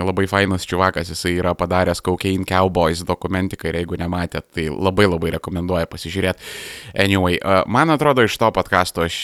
[0.00, 5.34] labai fainas čiuvakas, jisai yra padaręs Cocaine Cowboys dokumentiką ir jeigu nematėt, tai labai labai
[5.36, 6.48] rekomenduoju pasižiūrėti.
[6.96, 7.36] Anyway,
[7.68, 9.20] man atrodo, iš to podkasto aš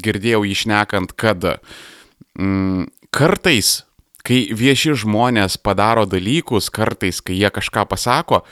[0.00, 1.44] girdėjau išnekant, kad
[2.40, 3.82] mm, kartais
[4.30, 8.44] kai vieši žmonės padaro dalykus, kartais, kai jie kažką pasako,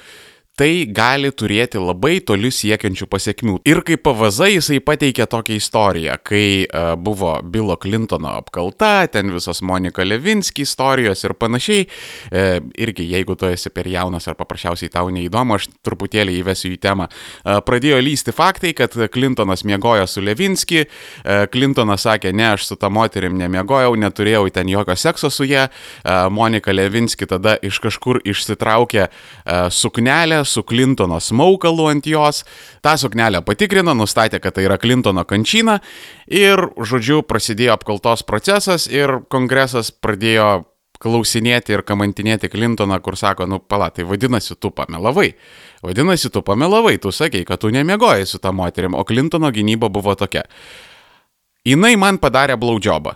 [0.59, 3.59] tai gali turėti labai toli siekiančių pasiekmių.
[3.69, 9.63] Ir kaip pavaza jisai pateikė tokią istoriją, kai uh, buvo Bilo Clintono apkalta, ten visos
[9.63, 11.87] Monika Levinski istorijos ir panašiai.
[12.33, 12.43] E,
[12.81, 17.09] irgi, jeigu tu esi per jaunas ar paprasčiausiai tau neįdomu, aš truputėlį įvesiu į temą.
[17.09, 22.79] E, pradėjo lysti faktai, kad Clintonas miegojo su Levinski, e, Clintonas sakė, ne, aš su
[22.81, 25.69] ta moterim nemiegojau, neturėjau ten jokio sekso su ją.
[25.69, 29.11] E, Monika Levinski tada iš kažkur išsitraukė e,
[29.75, 32.43] suknelę su Clintono smaukalu ant jos,
[32.85, 35.79] tą suknelę patikrino, nustatė, kad tai yra Clintono kančina
[36.27, 40.67] ir, žodžiu, prasidėjo apkaltos procesas ir kongresas pradėjo
[40.99, 45.31] klausinėti ir kamantinėti Clintoną, kur sako, nu pala, tai vadinasi, tu pamelavai.
[45.85, 50.15] Vadinasi, tu pamelavai, tu sakei, kad tu nemiegojai su tą moterim, o Clintono gynyba buvo
[50.19, 50.45] tokia.
[51.67, 53.15] Jinai man padarė blaudžiobą.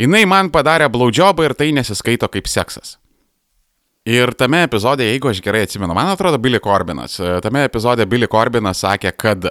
[0.00, 2.98] Jinai man padarė blaudžiobą ir tai nesiskaito kaip seksas.
[4.06, 8.28] Ir tame epizode, jeigu aš gerai atsimenu, man atrodo, Billy Corbinas, e, tame epizode Billy
[8.30, 9.48] Corbinas sakė, kad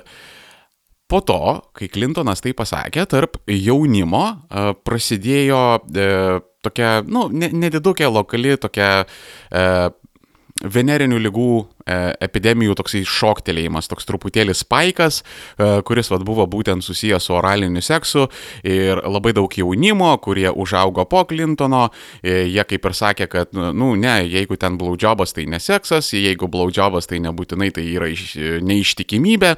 [1.11, 1.39] po to,
[1.75, 9.91] kai Clintonas tai pasakė, tarp jaunimo uh, prasidėjo uh, tokia, nu, nedidukė lokali tokia uh,
[10.71, 17.29] venerinių lygų e, epidemijų toksai šoktelėjimas, toks truputėlis spaikas, e, kuris vat, buvo būtent susijęs
[17.29, 18.27] su oraliniu seksu
[18.63, 21.89] ir labai daug jaunimo, kurie užaugo po Clintono,
[22.21, 27.09] e, jie kaip ir sakė, kad, nu, ne, jeigu ten blaudžiobas, tai neseksas, jeigu blaudžiobas,
[27.11, 28.33] tai nebūtinai tai yra iš,
[28.65, 29.55] neištikimybė.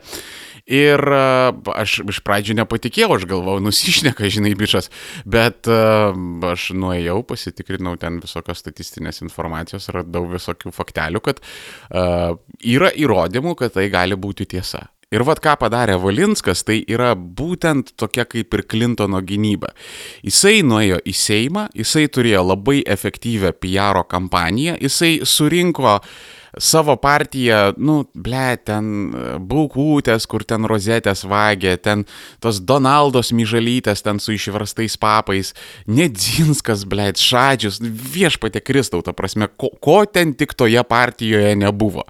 [0.68, 4.90] Ir aš iš pradžių nepatikėjau, aš galvojau, nusišneka, žinai, bičias,
[5.24, 6.12] bet uh,
[6.52, 13.78] aš nuėjau, pasitikrinau ten visokios statistinės informacijos, radau visokių faktelių, kad uh, yra įrodymų, kad
[13.80, 14.90] tai gali būti tiesa.
[15.08, 19.72] Ir vad ką padarė Valinskas, tai yra būtent tokia kaip ir Clintono gynyba.
[20.20, 26.18] Jisai nuėjo į Seimą, jisai turėjo labai efektyvę PR kampaniją, jisai surinko uh,
[26.60, 32.06] savo partiją, nu, ble, ten e, Baukūtės, kur ten rozetės vagė, ten
[32.44, 35.54] tos Donaldos myžalytės ten su išverstais papais,
[35.88, 42.08] Nedzinskas, ble, Šadžius, viešpatė Kristau, ta prasme, ko, ko ten tik toje partijoje nebuvo.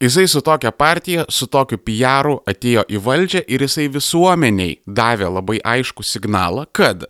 [0.00, 5.56] Jisai su tokia partija, su tokiu PR atėjo į valdžią ir jisai visuomeniai davė labai
[5.64, 7.06] aišku signalą, kad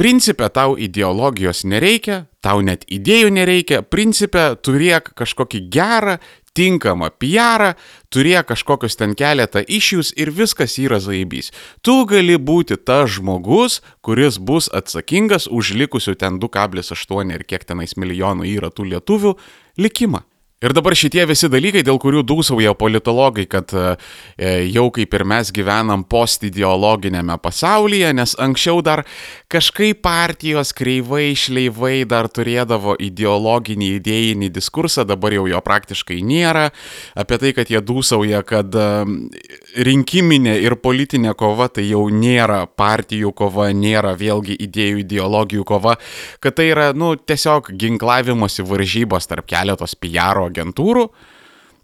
[0.00, 6.14] Principė tau ideologijos nereikia, tau net idėjų nereikia, principė turėk kažkokį gerą,
[6.56, 7.74] tinkamą PR,
[8.08, 11.52] turėk kažkokius ten keletą išjūs ir viskas yra zaibys.
[11.84, 17.92] Tu gali būti tas žmogus, kuris bus atsakingas už likusių ten 2,8 ir kiek tenais
[18.00, 19.36] milijonų yra tų lietuvių
[19.84, 20.24] likimą.
[20.60, 23.94] Ir dabar šitie visi dalykai, dėl kurių dūsauja politologai, kad e,
[24.68, 29.00] jau kaip ir mes gyvenam postideologinėme pasaulyje, nes anksčiau dar
[29.48, 36.66] kažkaip partijos kreivai, šleivai dar turėdavo ideologinį, idėjinį diskursą, dabar jau jo praktiškai nėra.
[37.16, 38.90] Apie tai, kad jie dūsauja, kad e,
[39.88, 45.96] rinkiminė ir politinė kova tai jau nėra partijų kova, nėra vėlgi idėjų, ideologijų kova,
[46.44, 51.08] kad tai yra, nu, tiesiog ginklavimosi varžybos tarp keletos PR agentūrų.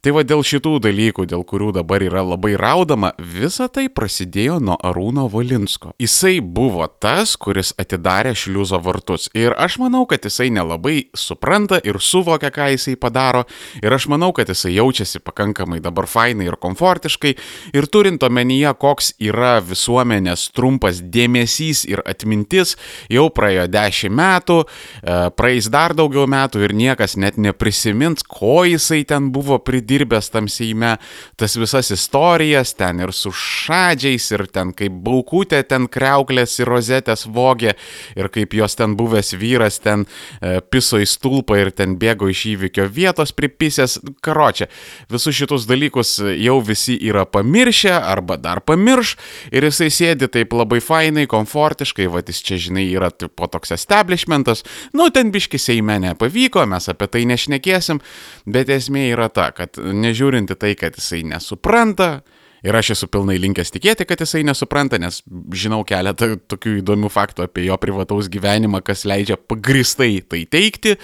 [0.07, 4.77] Tai va dėl šitų dalykų, dėl kurių dabar yra labai raudama, visa tai prasidėjo nuo
[4.87, 5.97] Arūno Valinsko.
[5.99, 9.25] Jisai buvo tas, kuris atidarė šliuzo vartus.
[9.35, 13.41] Ir aš manau, kad jisai nelabai supranta ir suvokia, ką jisai padaro.
[13.83, 17.35] Ir aš manau, kad jisai jaučiasi pakankamai dabar fainai ir komfortiškai.
[17.75, 22.77] Ir turint omenyje, koks yra visuomenės trumpas dėmesys ir atmintis,
[23.11, 29.03] jau praėjo dešimt metų, e, praeis dar daugiau metų ir niekas net neprisimins, ko jisai
[29.03, 30.97] ten buvo pridėtas dirbęs tam Seime,
[31.37, 37.27] tas visas istorijas ten ir su šadžiais, ir ten kaip baukutė ten kreuklės ir rozetės
[37.27, 37.75] vogė,
[38.17, 42.47] ir kaip jos ten buvęs vyras ten e, piso į stulpą ir ten bėgo iš
[42.55, 43.99] įvykio vietos pripisęs.
[44.25, 44.67] Karočią,
[45.13, 49.15] visus šitus dalykus jau visi yra pamiršę arba dar pamirš
[49.55, 54.65] ir jisai sėdi taip labai fainai, komfortiškai, va jis čia žinai yra po toks establishmentas,
[54.97, 58.03] nu ten biški Seime nepavyko, mes apie tai nešnekėsim,
[58.47, 62.21] bet esmė yra ta, kad nežiūrint į tai, kad jisai nesupranta,
[62.67, 65.21] Ir aš esu pilnai linkęs tikėti, kad jisai nesupranta, nes
[65.55, 70.97] žinau keletą tokių įdomių faktų apie jo privataus gyvenimą, kas leidžia pagristai tai teikti,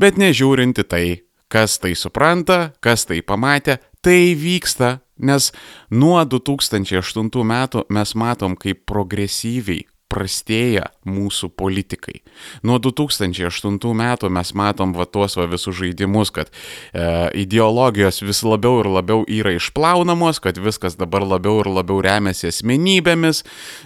[0.00, 1.04] bet nežiūrinti tai,
[1.52, 5.50] kas tai supranta, kas tai pamatė, tai vyksta, nes
[5.92, 12.20] nuo 2008 metų mes matom, kaip progresyviai prastėja mūsų politikai.
[12.66, 17.04] Nuo 2008 metų mes matom va tuos va visus žaidimus, kad e,
[17.44, 23.44] ideologijos vis labiau ir labiau yra išplaunamos, kad viskas dabar labiau ir labiau remiasi asmenybėmis.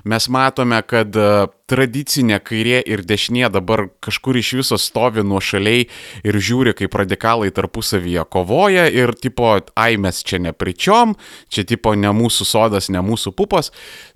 [0.09, 1.29] Mes matome, kad e,
[1.71, 5.87] tradicinė kairė ir dešinė dabar kažkur iš viso stovi nuo šaliai
[6.27, 11.17] ir žiūri, kaip radikalai tarpusavyje kovoja ir tipo, ai mes čia nepričiom,
[11.49, 13.73] čia tipo ne mūsų sodas, ne mūsų pupas.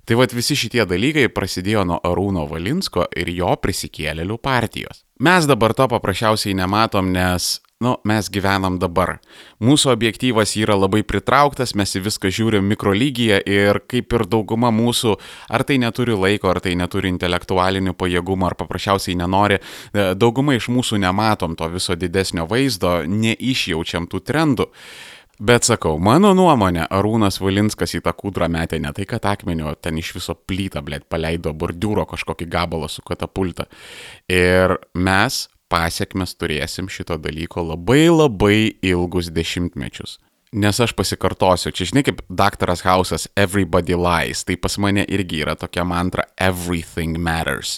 [0.09, 5.03] Tai vad visi šitie dalykai prasidėjo nuo Arūno Valinsko ir jo prisikėlėlių partijos.
[5.21, 9.19] Mes dabar to paprasčiausiai nematom, nes nu, mes gyvenam dabar.
[9.61, 15.13] Mūsų objektyvas yra labai pritrauktas, mes į viską žiūrim mikrolygyje ir kaip ir dauguma mūsų,
[15.45, 20.71] ar tai neturi laiko, ar tai neturi intelektualinių pajėgumų, ar paprasčiausiai nenori, e, dauguma iš
[20.73, 24.71] mūsų nematom to viso didesnio vaizdo, neišjaučiam tų trendų.
[25.39, 29.95] Bet sakau, mano nuomonė, Arūnas Valinskas į tą kūdrą metė ne tai, kad akmenio ten
[30.01, 33.69] iš viso plytą, blėt, paleido bordiūro kažkokį gabalą su katapulta.
[34.27, 40.17] Ir mes pasiekmes turėsim šito dalyko labai labai ilgus dešimtmečius.
[40.59, 45.53] Nes aš pasikartosiu, čia žinai kaip daktaras Hausas Everybody Lies, tai pas mane irgi yra
[45.55, 47.77] tokia mantra Everything Matters.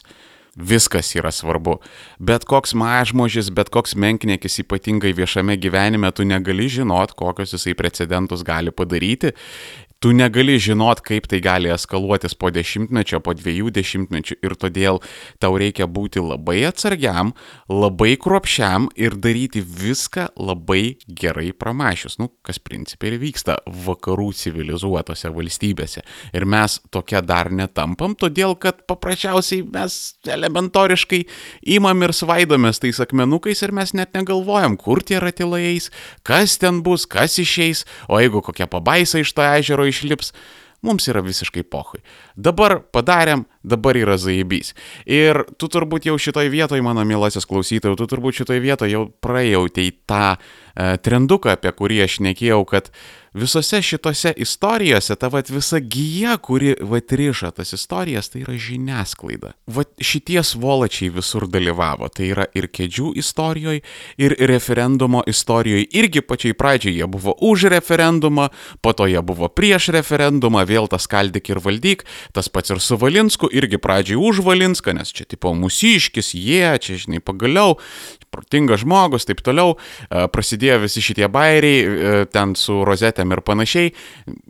[0.55, 1.77] Viskas yra svarbu.
[2.19, 8.43] Bet koks mažmožis, bet koks menknekis ypatingai viešame gyvenime, tu negali žinot, kokius jisai precedentus
[8.43, 9.31] gali padaryti
[10.01, 14.97] Tu negali žinot, kaip tai gali eskaluotis po dešimtmečio, po dviejų dešimtmečių ir todėl
[15.37, 17.35] tau reikia būti labai atsargiam,
[17.69, 22.17] labai kruopšiam ir daryti viską labai gerai pramašius.
[22.17, 26.01] Nu, kas principiai ir vyksta vakarų civilizuotose valstybėse.
[26.33, 31.21] Ir mes tokia dar netampam, todėl kad paprasčiausiai mes elementoriškai
[31.77, 35.91] imam ir svaidomės tais akmenukais ir mes net negalvojam, kur tie ratilai eis,
[36.25, 40.33] kas ten bus, kas išeis, o jeigu kokia pabaisa iš to ežero išlips,
[40.81, 42.01] mums yra visiškai pohui.
[42.35, 44.73] Dabar padarėm, dabar yra zaibys.
[45.05, 49.87] Ir tu turbūt jau šitoj vietoj, mano mielasis klausytojų, tu turbūt šitoj vietoj jau praėjautai
[50.09, 50.37] tą e,
[51.05, 52.89] trenduką, apie kurį aš nekėjau, kad
[53.33, 59.53] visose šitose istorijose ta vat visa gyja, kuri vat riša tas istorijas, tai yra žiniasklaida.
[59.67, 62.09] Vat šitie svolačiai visur dalyvavo.
[62.11, 63.81] Tai yra ir kėdžių istorijoje,
[64.17, 65.87] ir referendumo istorijoje.
[65.91, 68.49] Irgi pačiai pradžiai jie buvo už referendumą,
[68.81, 72.05] po to jie buvo prieš referendumą, vėl tas kaldik ir valdyk.
[72.35, 76.99] Tas pats ir su Valinsku, irgi pradžiai už Valinską, nes čia tipo mūsiškis, jie, čia
[76.99, 77.79] žinai, pagaliau
[78.31, 83.93] protingas žmogus, taip toliau, e, prasidėjo visi šitie bairiai, e, ten su rozetėm ir panašiai.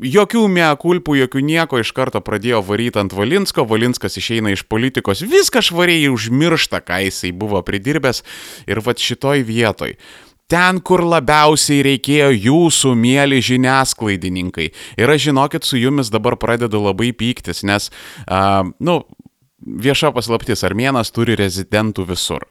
[0.01, 5.63] Jokių mekulpų, jokių nieko, iš karto pradėjo varyti ant Valinsko, Valinskas išeina iš politikos, viską
[5.65, 8.23] švariai užmiršta, ką jisai buvo pridirbęs
[8.69, 9.97] ir va šitoj vietoj
[10.51, 14.67] ten, kur labiausiai reikėjo jūsų, mėly žiniasklaidininkai.
[14.99, 17.87] Ir aš žinokit, su jumis dabar pradedu labai pyktis, nes,
[18.27, 19.01] uh, nu,
[19.61, 22.47] vieša paslaptis, armėnas turi rezidentų visur.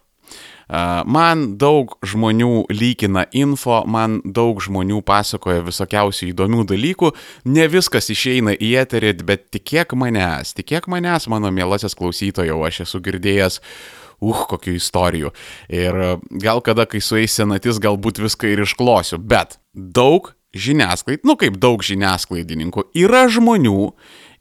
[0.70, 7.10] Man daug žmonių lygina info, man daug žmonių pasakoja visokiausių įdomių dalykų,
[7.50, 13.02] ne viskas išeina į eterį, bet tikėk manęs, tikėk manęs, mano mielasis klausytojau, aš esu
[13.02, 15.32] girdėjęs uh, kokių istorijų.
[15.68, 21.56] Ir gal kada, kai sueis senatis, galbūt viską ir išklosiu, bet daug žiniasklaid, nu kaip
[21.58, 23.92] daug žiniasklaidininkų, yra žmonių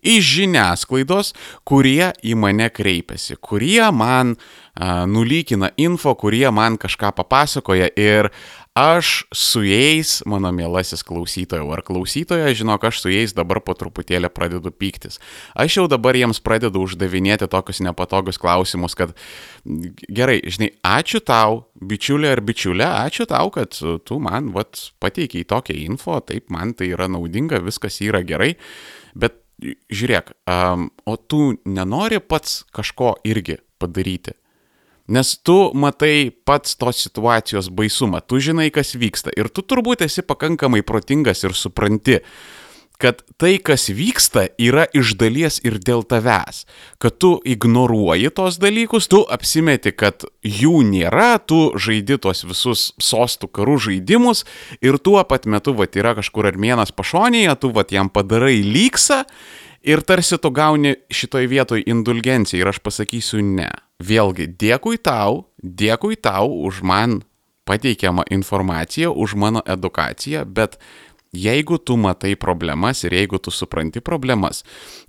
[0.02, 1.34] iš žiniasklaidos,
[1.68, 8.32] kurie į mane kreipiasi, kurie man a, nulykina info, kurie man kažką papasakoja ir
[8.80, 14.30] aš su jais, mano mielasis klausytojo ar klausytoja, žinok, aš su jais dabar po truputėlį
[14.32, 15.20] pradedu pyktis.
[15.58, 19.12] Aš jau dabar jiems pradedu uždavinėti tokius nepatogius klausimus, kad
[19.66, 25.76] gerai, žinai, ačiū tau, bičiulė ar bičiulė, ačiū tau, kad tu man, vat, pateikiai tokią
[25.84, 28.54] info, taip, man tai yra naudinga, viskas yra gerai,
[29.18, 29.39] bet
[29.92, 34.36] žiūrėk, um, o tu nenori pats kažko irgi padaryti?
[35.10, 40.22] Nes tu matai pats tos situacijos baisumą, tu žinai, kas vyksta ir tu turbūt esi
[40.22, 42.20] pakankamai protingas ir supranti,
[43.00, 46.66] kad tai, kas vyksta, yra iš dalies ir dėl tavęs.
[47.00, 53.48] Kad tu ignoruoji tos dalykus, tu apsimeti, kad jų nėra, tu žaidi tos visus sostų
[53.56, 54.44] karų žaidimus
[54.84, 59.24] ir tuo pat metu, va, yra kažkur armėnas pašonėje, tu, va, jam padarai lygsą
[59.88, 63.72] ir tarsi tu gauni šitoj vietoj indulgenciją ir aš pasakysiu ne.
[64.04, 67.22] Vėlgi, dėkui tau, dėkui tau už man
[67.70, 70.80] pateikiamą informaciją, už mano edukaciją, bet
[71.34, 74.64] jeigu tu matai problemas ir jeigu tu supranti problemas,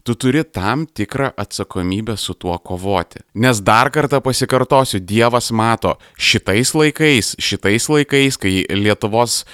[0.04, 3.24] tu turi tam tikrą atsakomybę su tuo kovoti.
[3.34, 9.44] Nes dar kartą pasikartosiu, Dievas mato šitais laikais, šitais laikais, kai Lietuvos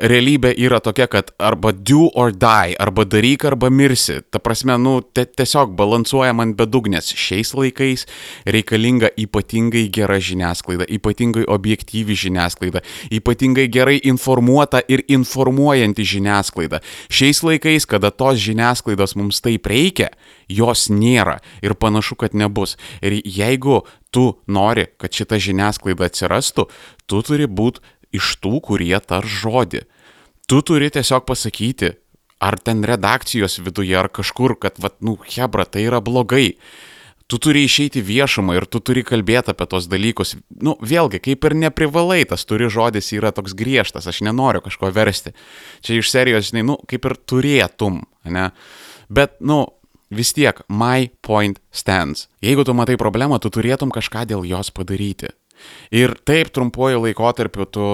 [0.00, 4.20] realybė yra tokia, kad arba do or die, arba daryk arba mirsi.
[4.32, 7.12] Ta prasme, nu, te, tiesiog balansuojam ant bedugnės.
[7.18, 8.06] Šiais laikais
[8.48, 16.82] reikalinga ypatingai gera žiniasklaida, ypatingai objektyvi žiniasklaida, ypatingai gerai informuota ir informuojanti žiniasklaida.
[17.12, 20.12] Šiais laikais, kada tos žiniasklaidos mums taip reikia,
[20.48, 22.76] jos nėra ir panašu, kad nebus.
[23.04, 23.82] Ir jeigu
[24.12, 26.68] tu nori, kad šita žiniasklaida atsirastų,
[27.08, 27.80] tu turi būti
[28.14, 29.84] iš tų, kurie tar žodį.
[30.50, 31.94] Tu turi tiesiog pasakyti,
[32.42, 36.56] ar ten redakcijos viduje, ar kažkur, kad, vat, nu, hebra, tai yra blogai.
[37.30, 40.34] Tu turi išeiti viešumą ir tu turi kalbėti apie tos dalykus.
[40.60, 45.32] Nu, vėlgi, kaip ir neprivalai, tas turi žodis yra toks griežtas, aš nenoriu kažko versti.
[45.80, 48.50] Čia iš serijos, žinai, nu, kaip ir turėtum, ne?
[49.08, 49.62] Bet, nu,
[50.12, 52.26] vis tiek, my point stands.
[52.44, 55.32] Jeigu tu matai problemą, tu turėtum kažką dėl jos padaryti.
[55.94, 57.88] Ir taip trumpuoju laikotarpiu tu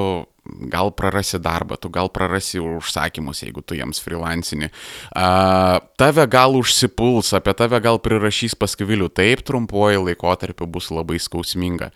[0.73, 4.71] gal prarasi darbą, tu gal prarasi užsakymus, jeigu tu jiems freelancini.
[5.13, 11.91] Uh, tave gal užsipuls, apie tave gal prirašys paskvilių, taip trumpuoju laikotarpiu bus labai skausminga.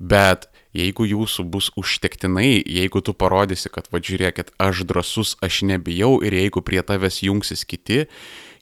[0.00, 6.16] Bet jeigu jūsų bus užtektinai, jeigu tu parodysi, kad va žiūrėkit, aš drasus, aš nebijau
[6.24, 8.06] ir jeigu prie tavęs jungsis kiti,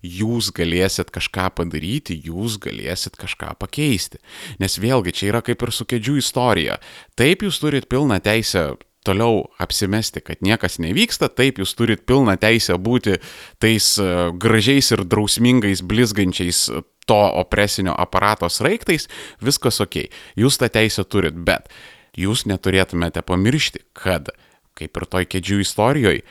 [0.03, 4.21] jūs galėsit kažką padaryti, jūs galėsit kažką pakeisti.
[4.61, 6.79] Nes vėlgi čia yra kaip ir su kėdžių istorija.
[7.19, 8.73] Taip jūs turit pilną teisę
[9.05, 13.17] toliau apsimesti, kad niekas nevyksta, taip jūs turit pilną teisę būti
[13.63, 16.67] tais e, gražiais ir drausmingais, blizgančiais
[17.09, 19.09] to opresinio aparato sraigtais,
[19.41, 20.05] viskas ok,
[20.39, 21.73] jūs tą teisę turit, bet
[22.19, 24.31] jūs neturėtumėte pamiršti, kad,
[24.79, 26.23] kaip ir toj kėdžių istorijoje,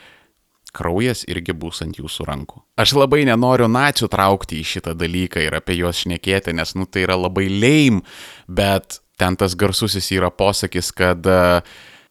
[0.74, 2.62] kraujas irgi bus ant jūsų rankų.
[2.80, 7.04] Aš labai nenoriu nacijų traukti į šitą dalyką ir apie juos šnekėti, nes, nu, tai
[7.06, 8.02] yra labai leim,
[8.48, 11.60] bet ten tas garsusis yra posakis, kad uh,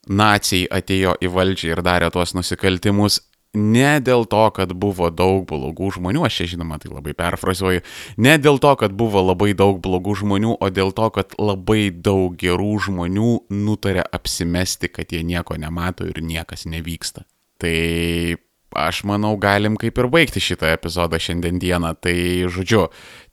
[0.09, 3.21] nacijai atėjo į valdžią ir darė tuos nusikaltimus
[3.53, 7.81] ne dėl to, kad buvo daug blogų žmonių, aš čia žinoma tai labai perfrazuoju,
[8.21, 12.37] ne dėl to, kad buvo labai daug blogų žmonių, o dėl to, kad labai daug
[12.37, 17.25] gerų žmonių nutarė apsimesti, kad jie nieko nemato ir niekas nevyksta.
[17.59, 18.37] Tai
[18.75, 21.95] aš manau, galim kaip ir baigti šitą epizodą šiandien dieną.
[22.01, 22.15] Tai
[22.53, 22.87] žodžiu,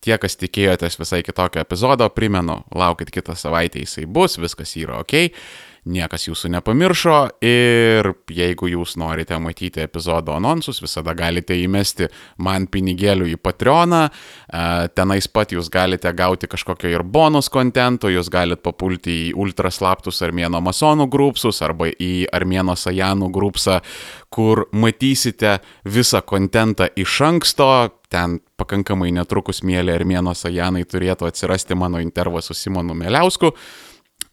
[0.05, 5.27] tie, kas tikėjotės visai kitokio epizodo, primenu, laukit kitą savaitę jisai bus, viskas yra ok
[5.87, 12.09] niekas jūsų nepamiršo ir jeigu jūs norite matyti epizodo anonsus, visada galite įmesti
[12.43, 14.03] man pinigėlių į Patreoną,
[14.99, 20.61] tenais pat jūs galite gauti kažkokio ir bonus kontento, jūs galite papulti į ultraslaptus Armėno
[20.65, 23.81] masonų grupsus arba į Armėno sajanų grupsą,
[24.31, 27.71] kur matysite visą kontentą iš anksto,
[28.13, 33.53] ten pakankamai netrukus mėly Armėno sajanai turėtų atsirasti mano intervas su Simonu Meliausku.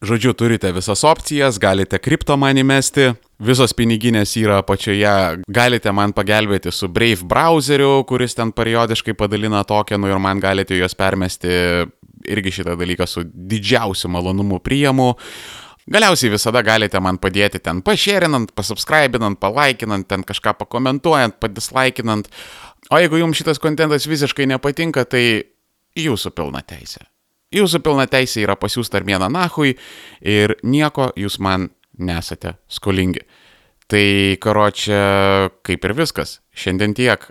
[0.04, 6.72] Žodžiu, turite visas opcijas, galite kripto man įmesti, visos piniginės yra apačioje, galite man pagelbėti
[6.74, 11.54] su Brave browseriu, kuris ten periodiškai padalina tokenų ir man galite juos permesti
[12.28, 15.14] irgi šitą dalyką su didžiausiu malonumu priimu.
[15.96, 22.28] Galiausiai visada galite man padėti ten pašėrinant, pasubscribinant, palaikinant, ten kažką pakomentuojant, padislaikinant.
[22.92, 25.24] O jeigu jums šitas kontentas visiškai nepatinka, tai
[25.96, 27.06] jūsų pilna teisė.
[27.54, 29.76] Jūsų pilna teisė yra pasiūsta armėną nahui
[30.20, 31.68] ir nieko jūs man
[31.98, 33.24] nesate skolingi.
[33.86, 34.04] Tai
[34.40, 35.00] karočią,
[35.66, 36.38] kaip ir viskas.
[36.56, 37.26] Šiandien tiek.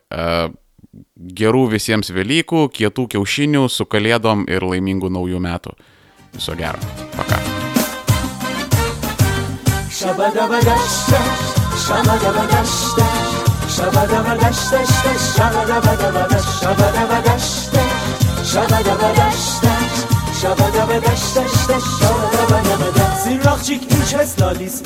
[1.17, 5.73] Gerų visiems Velykų, kietų kiaušinių, su kalėdom ir laimingų naujų metų.
[6.35, 6.77] Viso gero.
[7.17, 7.41] Paka.
[9.93, 11.19] Shabadabadashta,
[11.85, 13.07] shabadabadashta,
[13.75, 14.81] shabadabadashta,
[15.35, 17.87] shabadabadashta, shabadabadashta,
[18.53, 19.82] shabadabadashta.
[20.43, 24.81] شبه دبه دشت دشت دش شبه دبه دبه دب سیراخچیک میچ هستالیس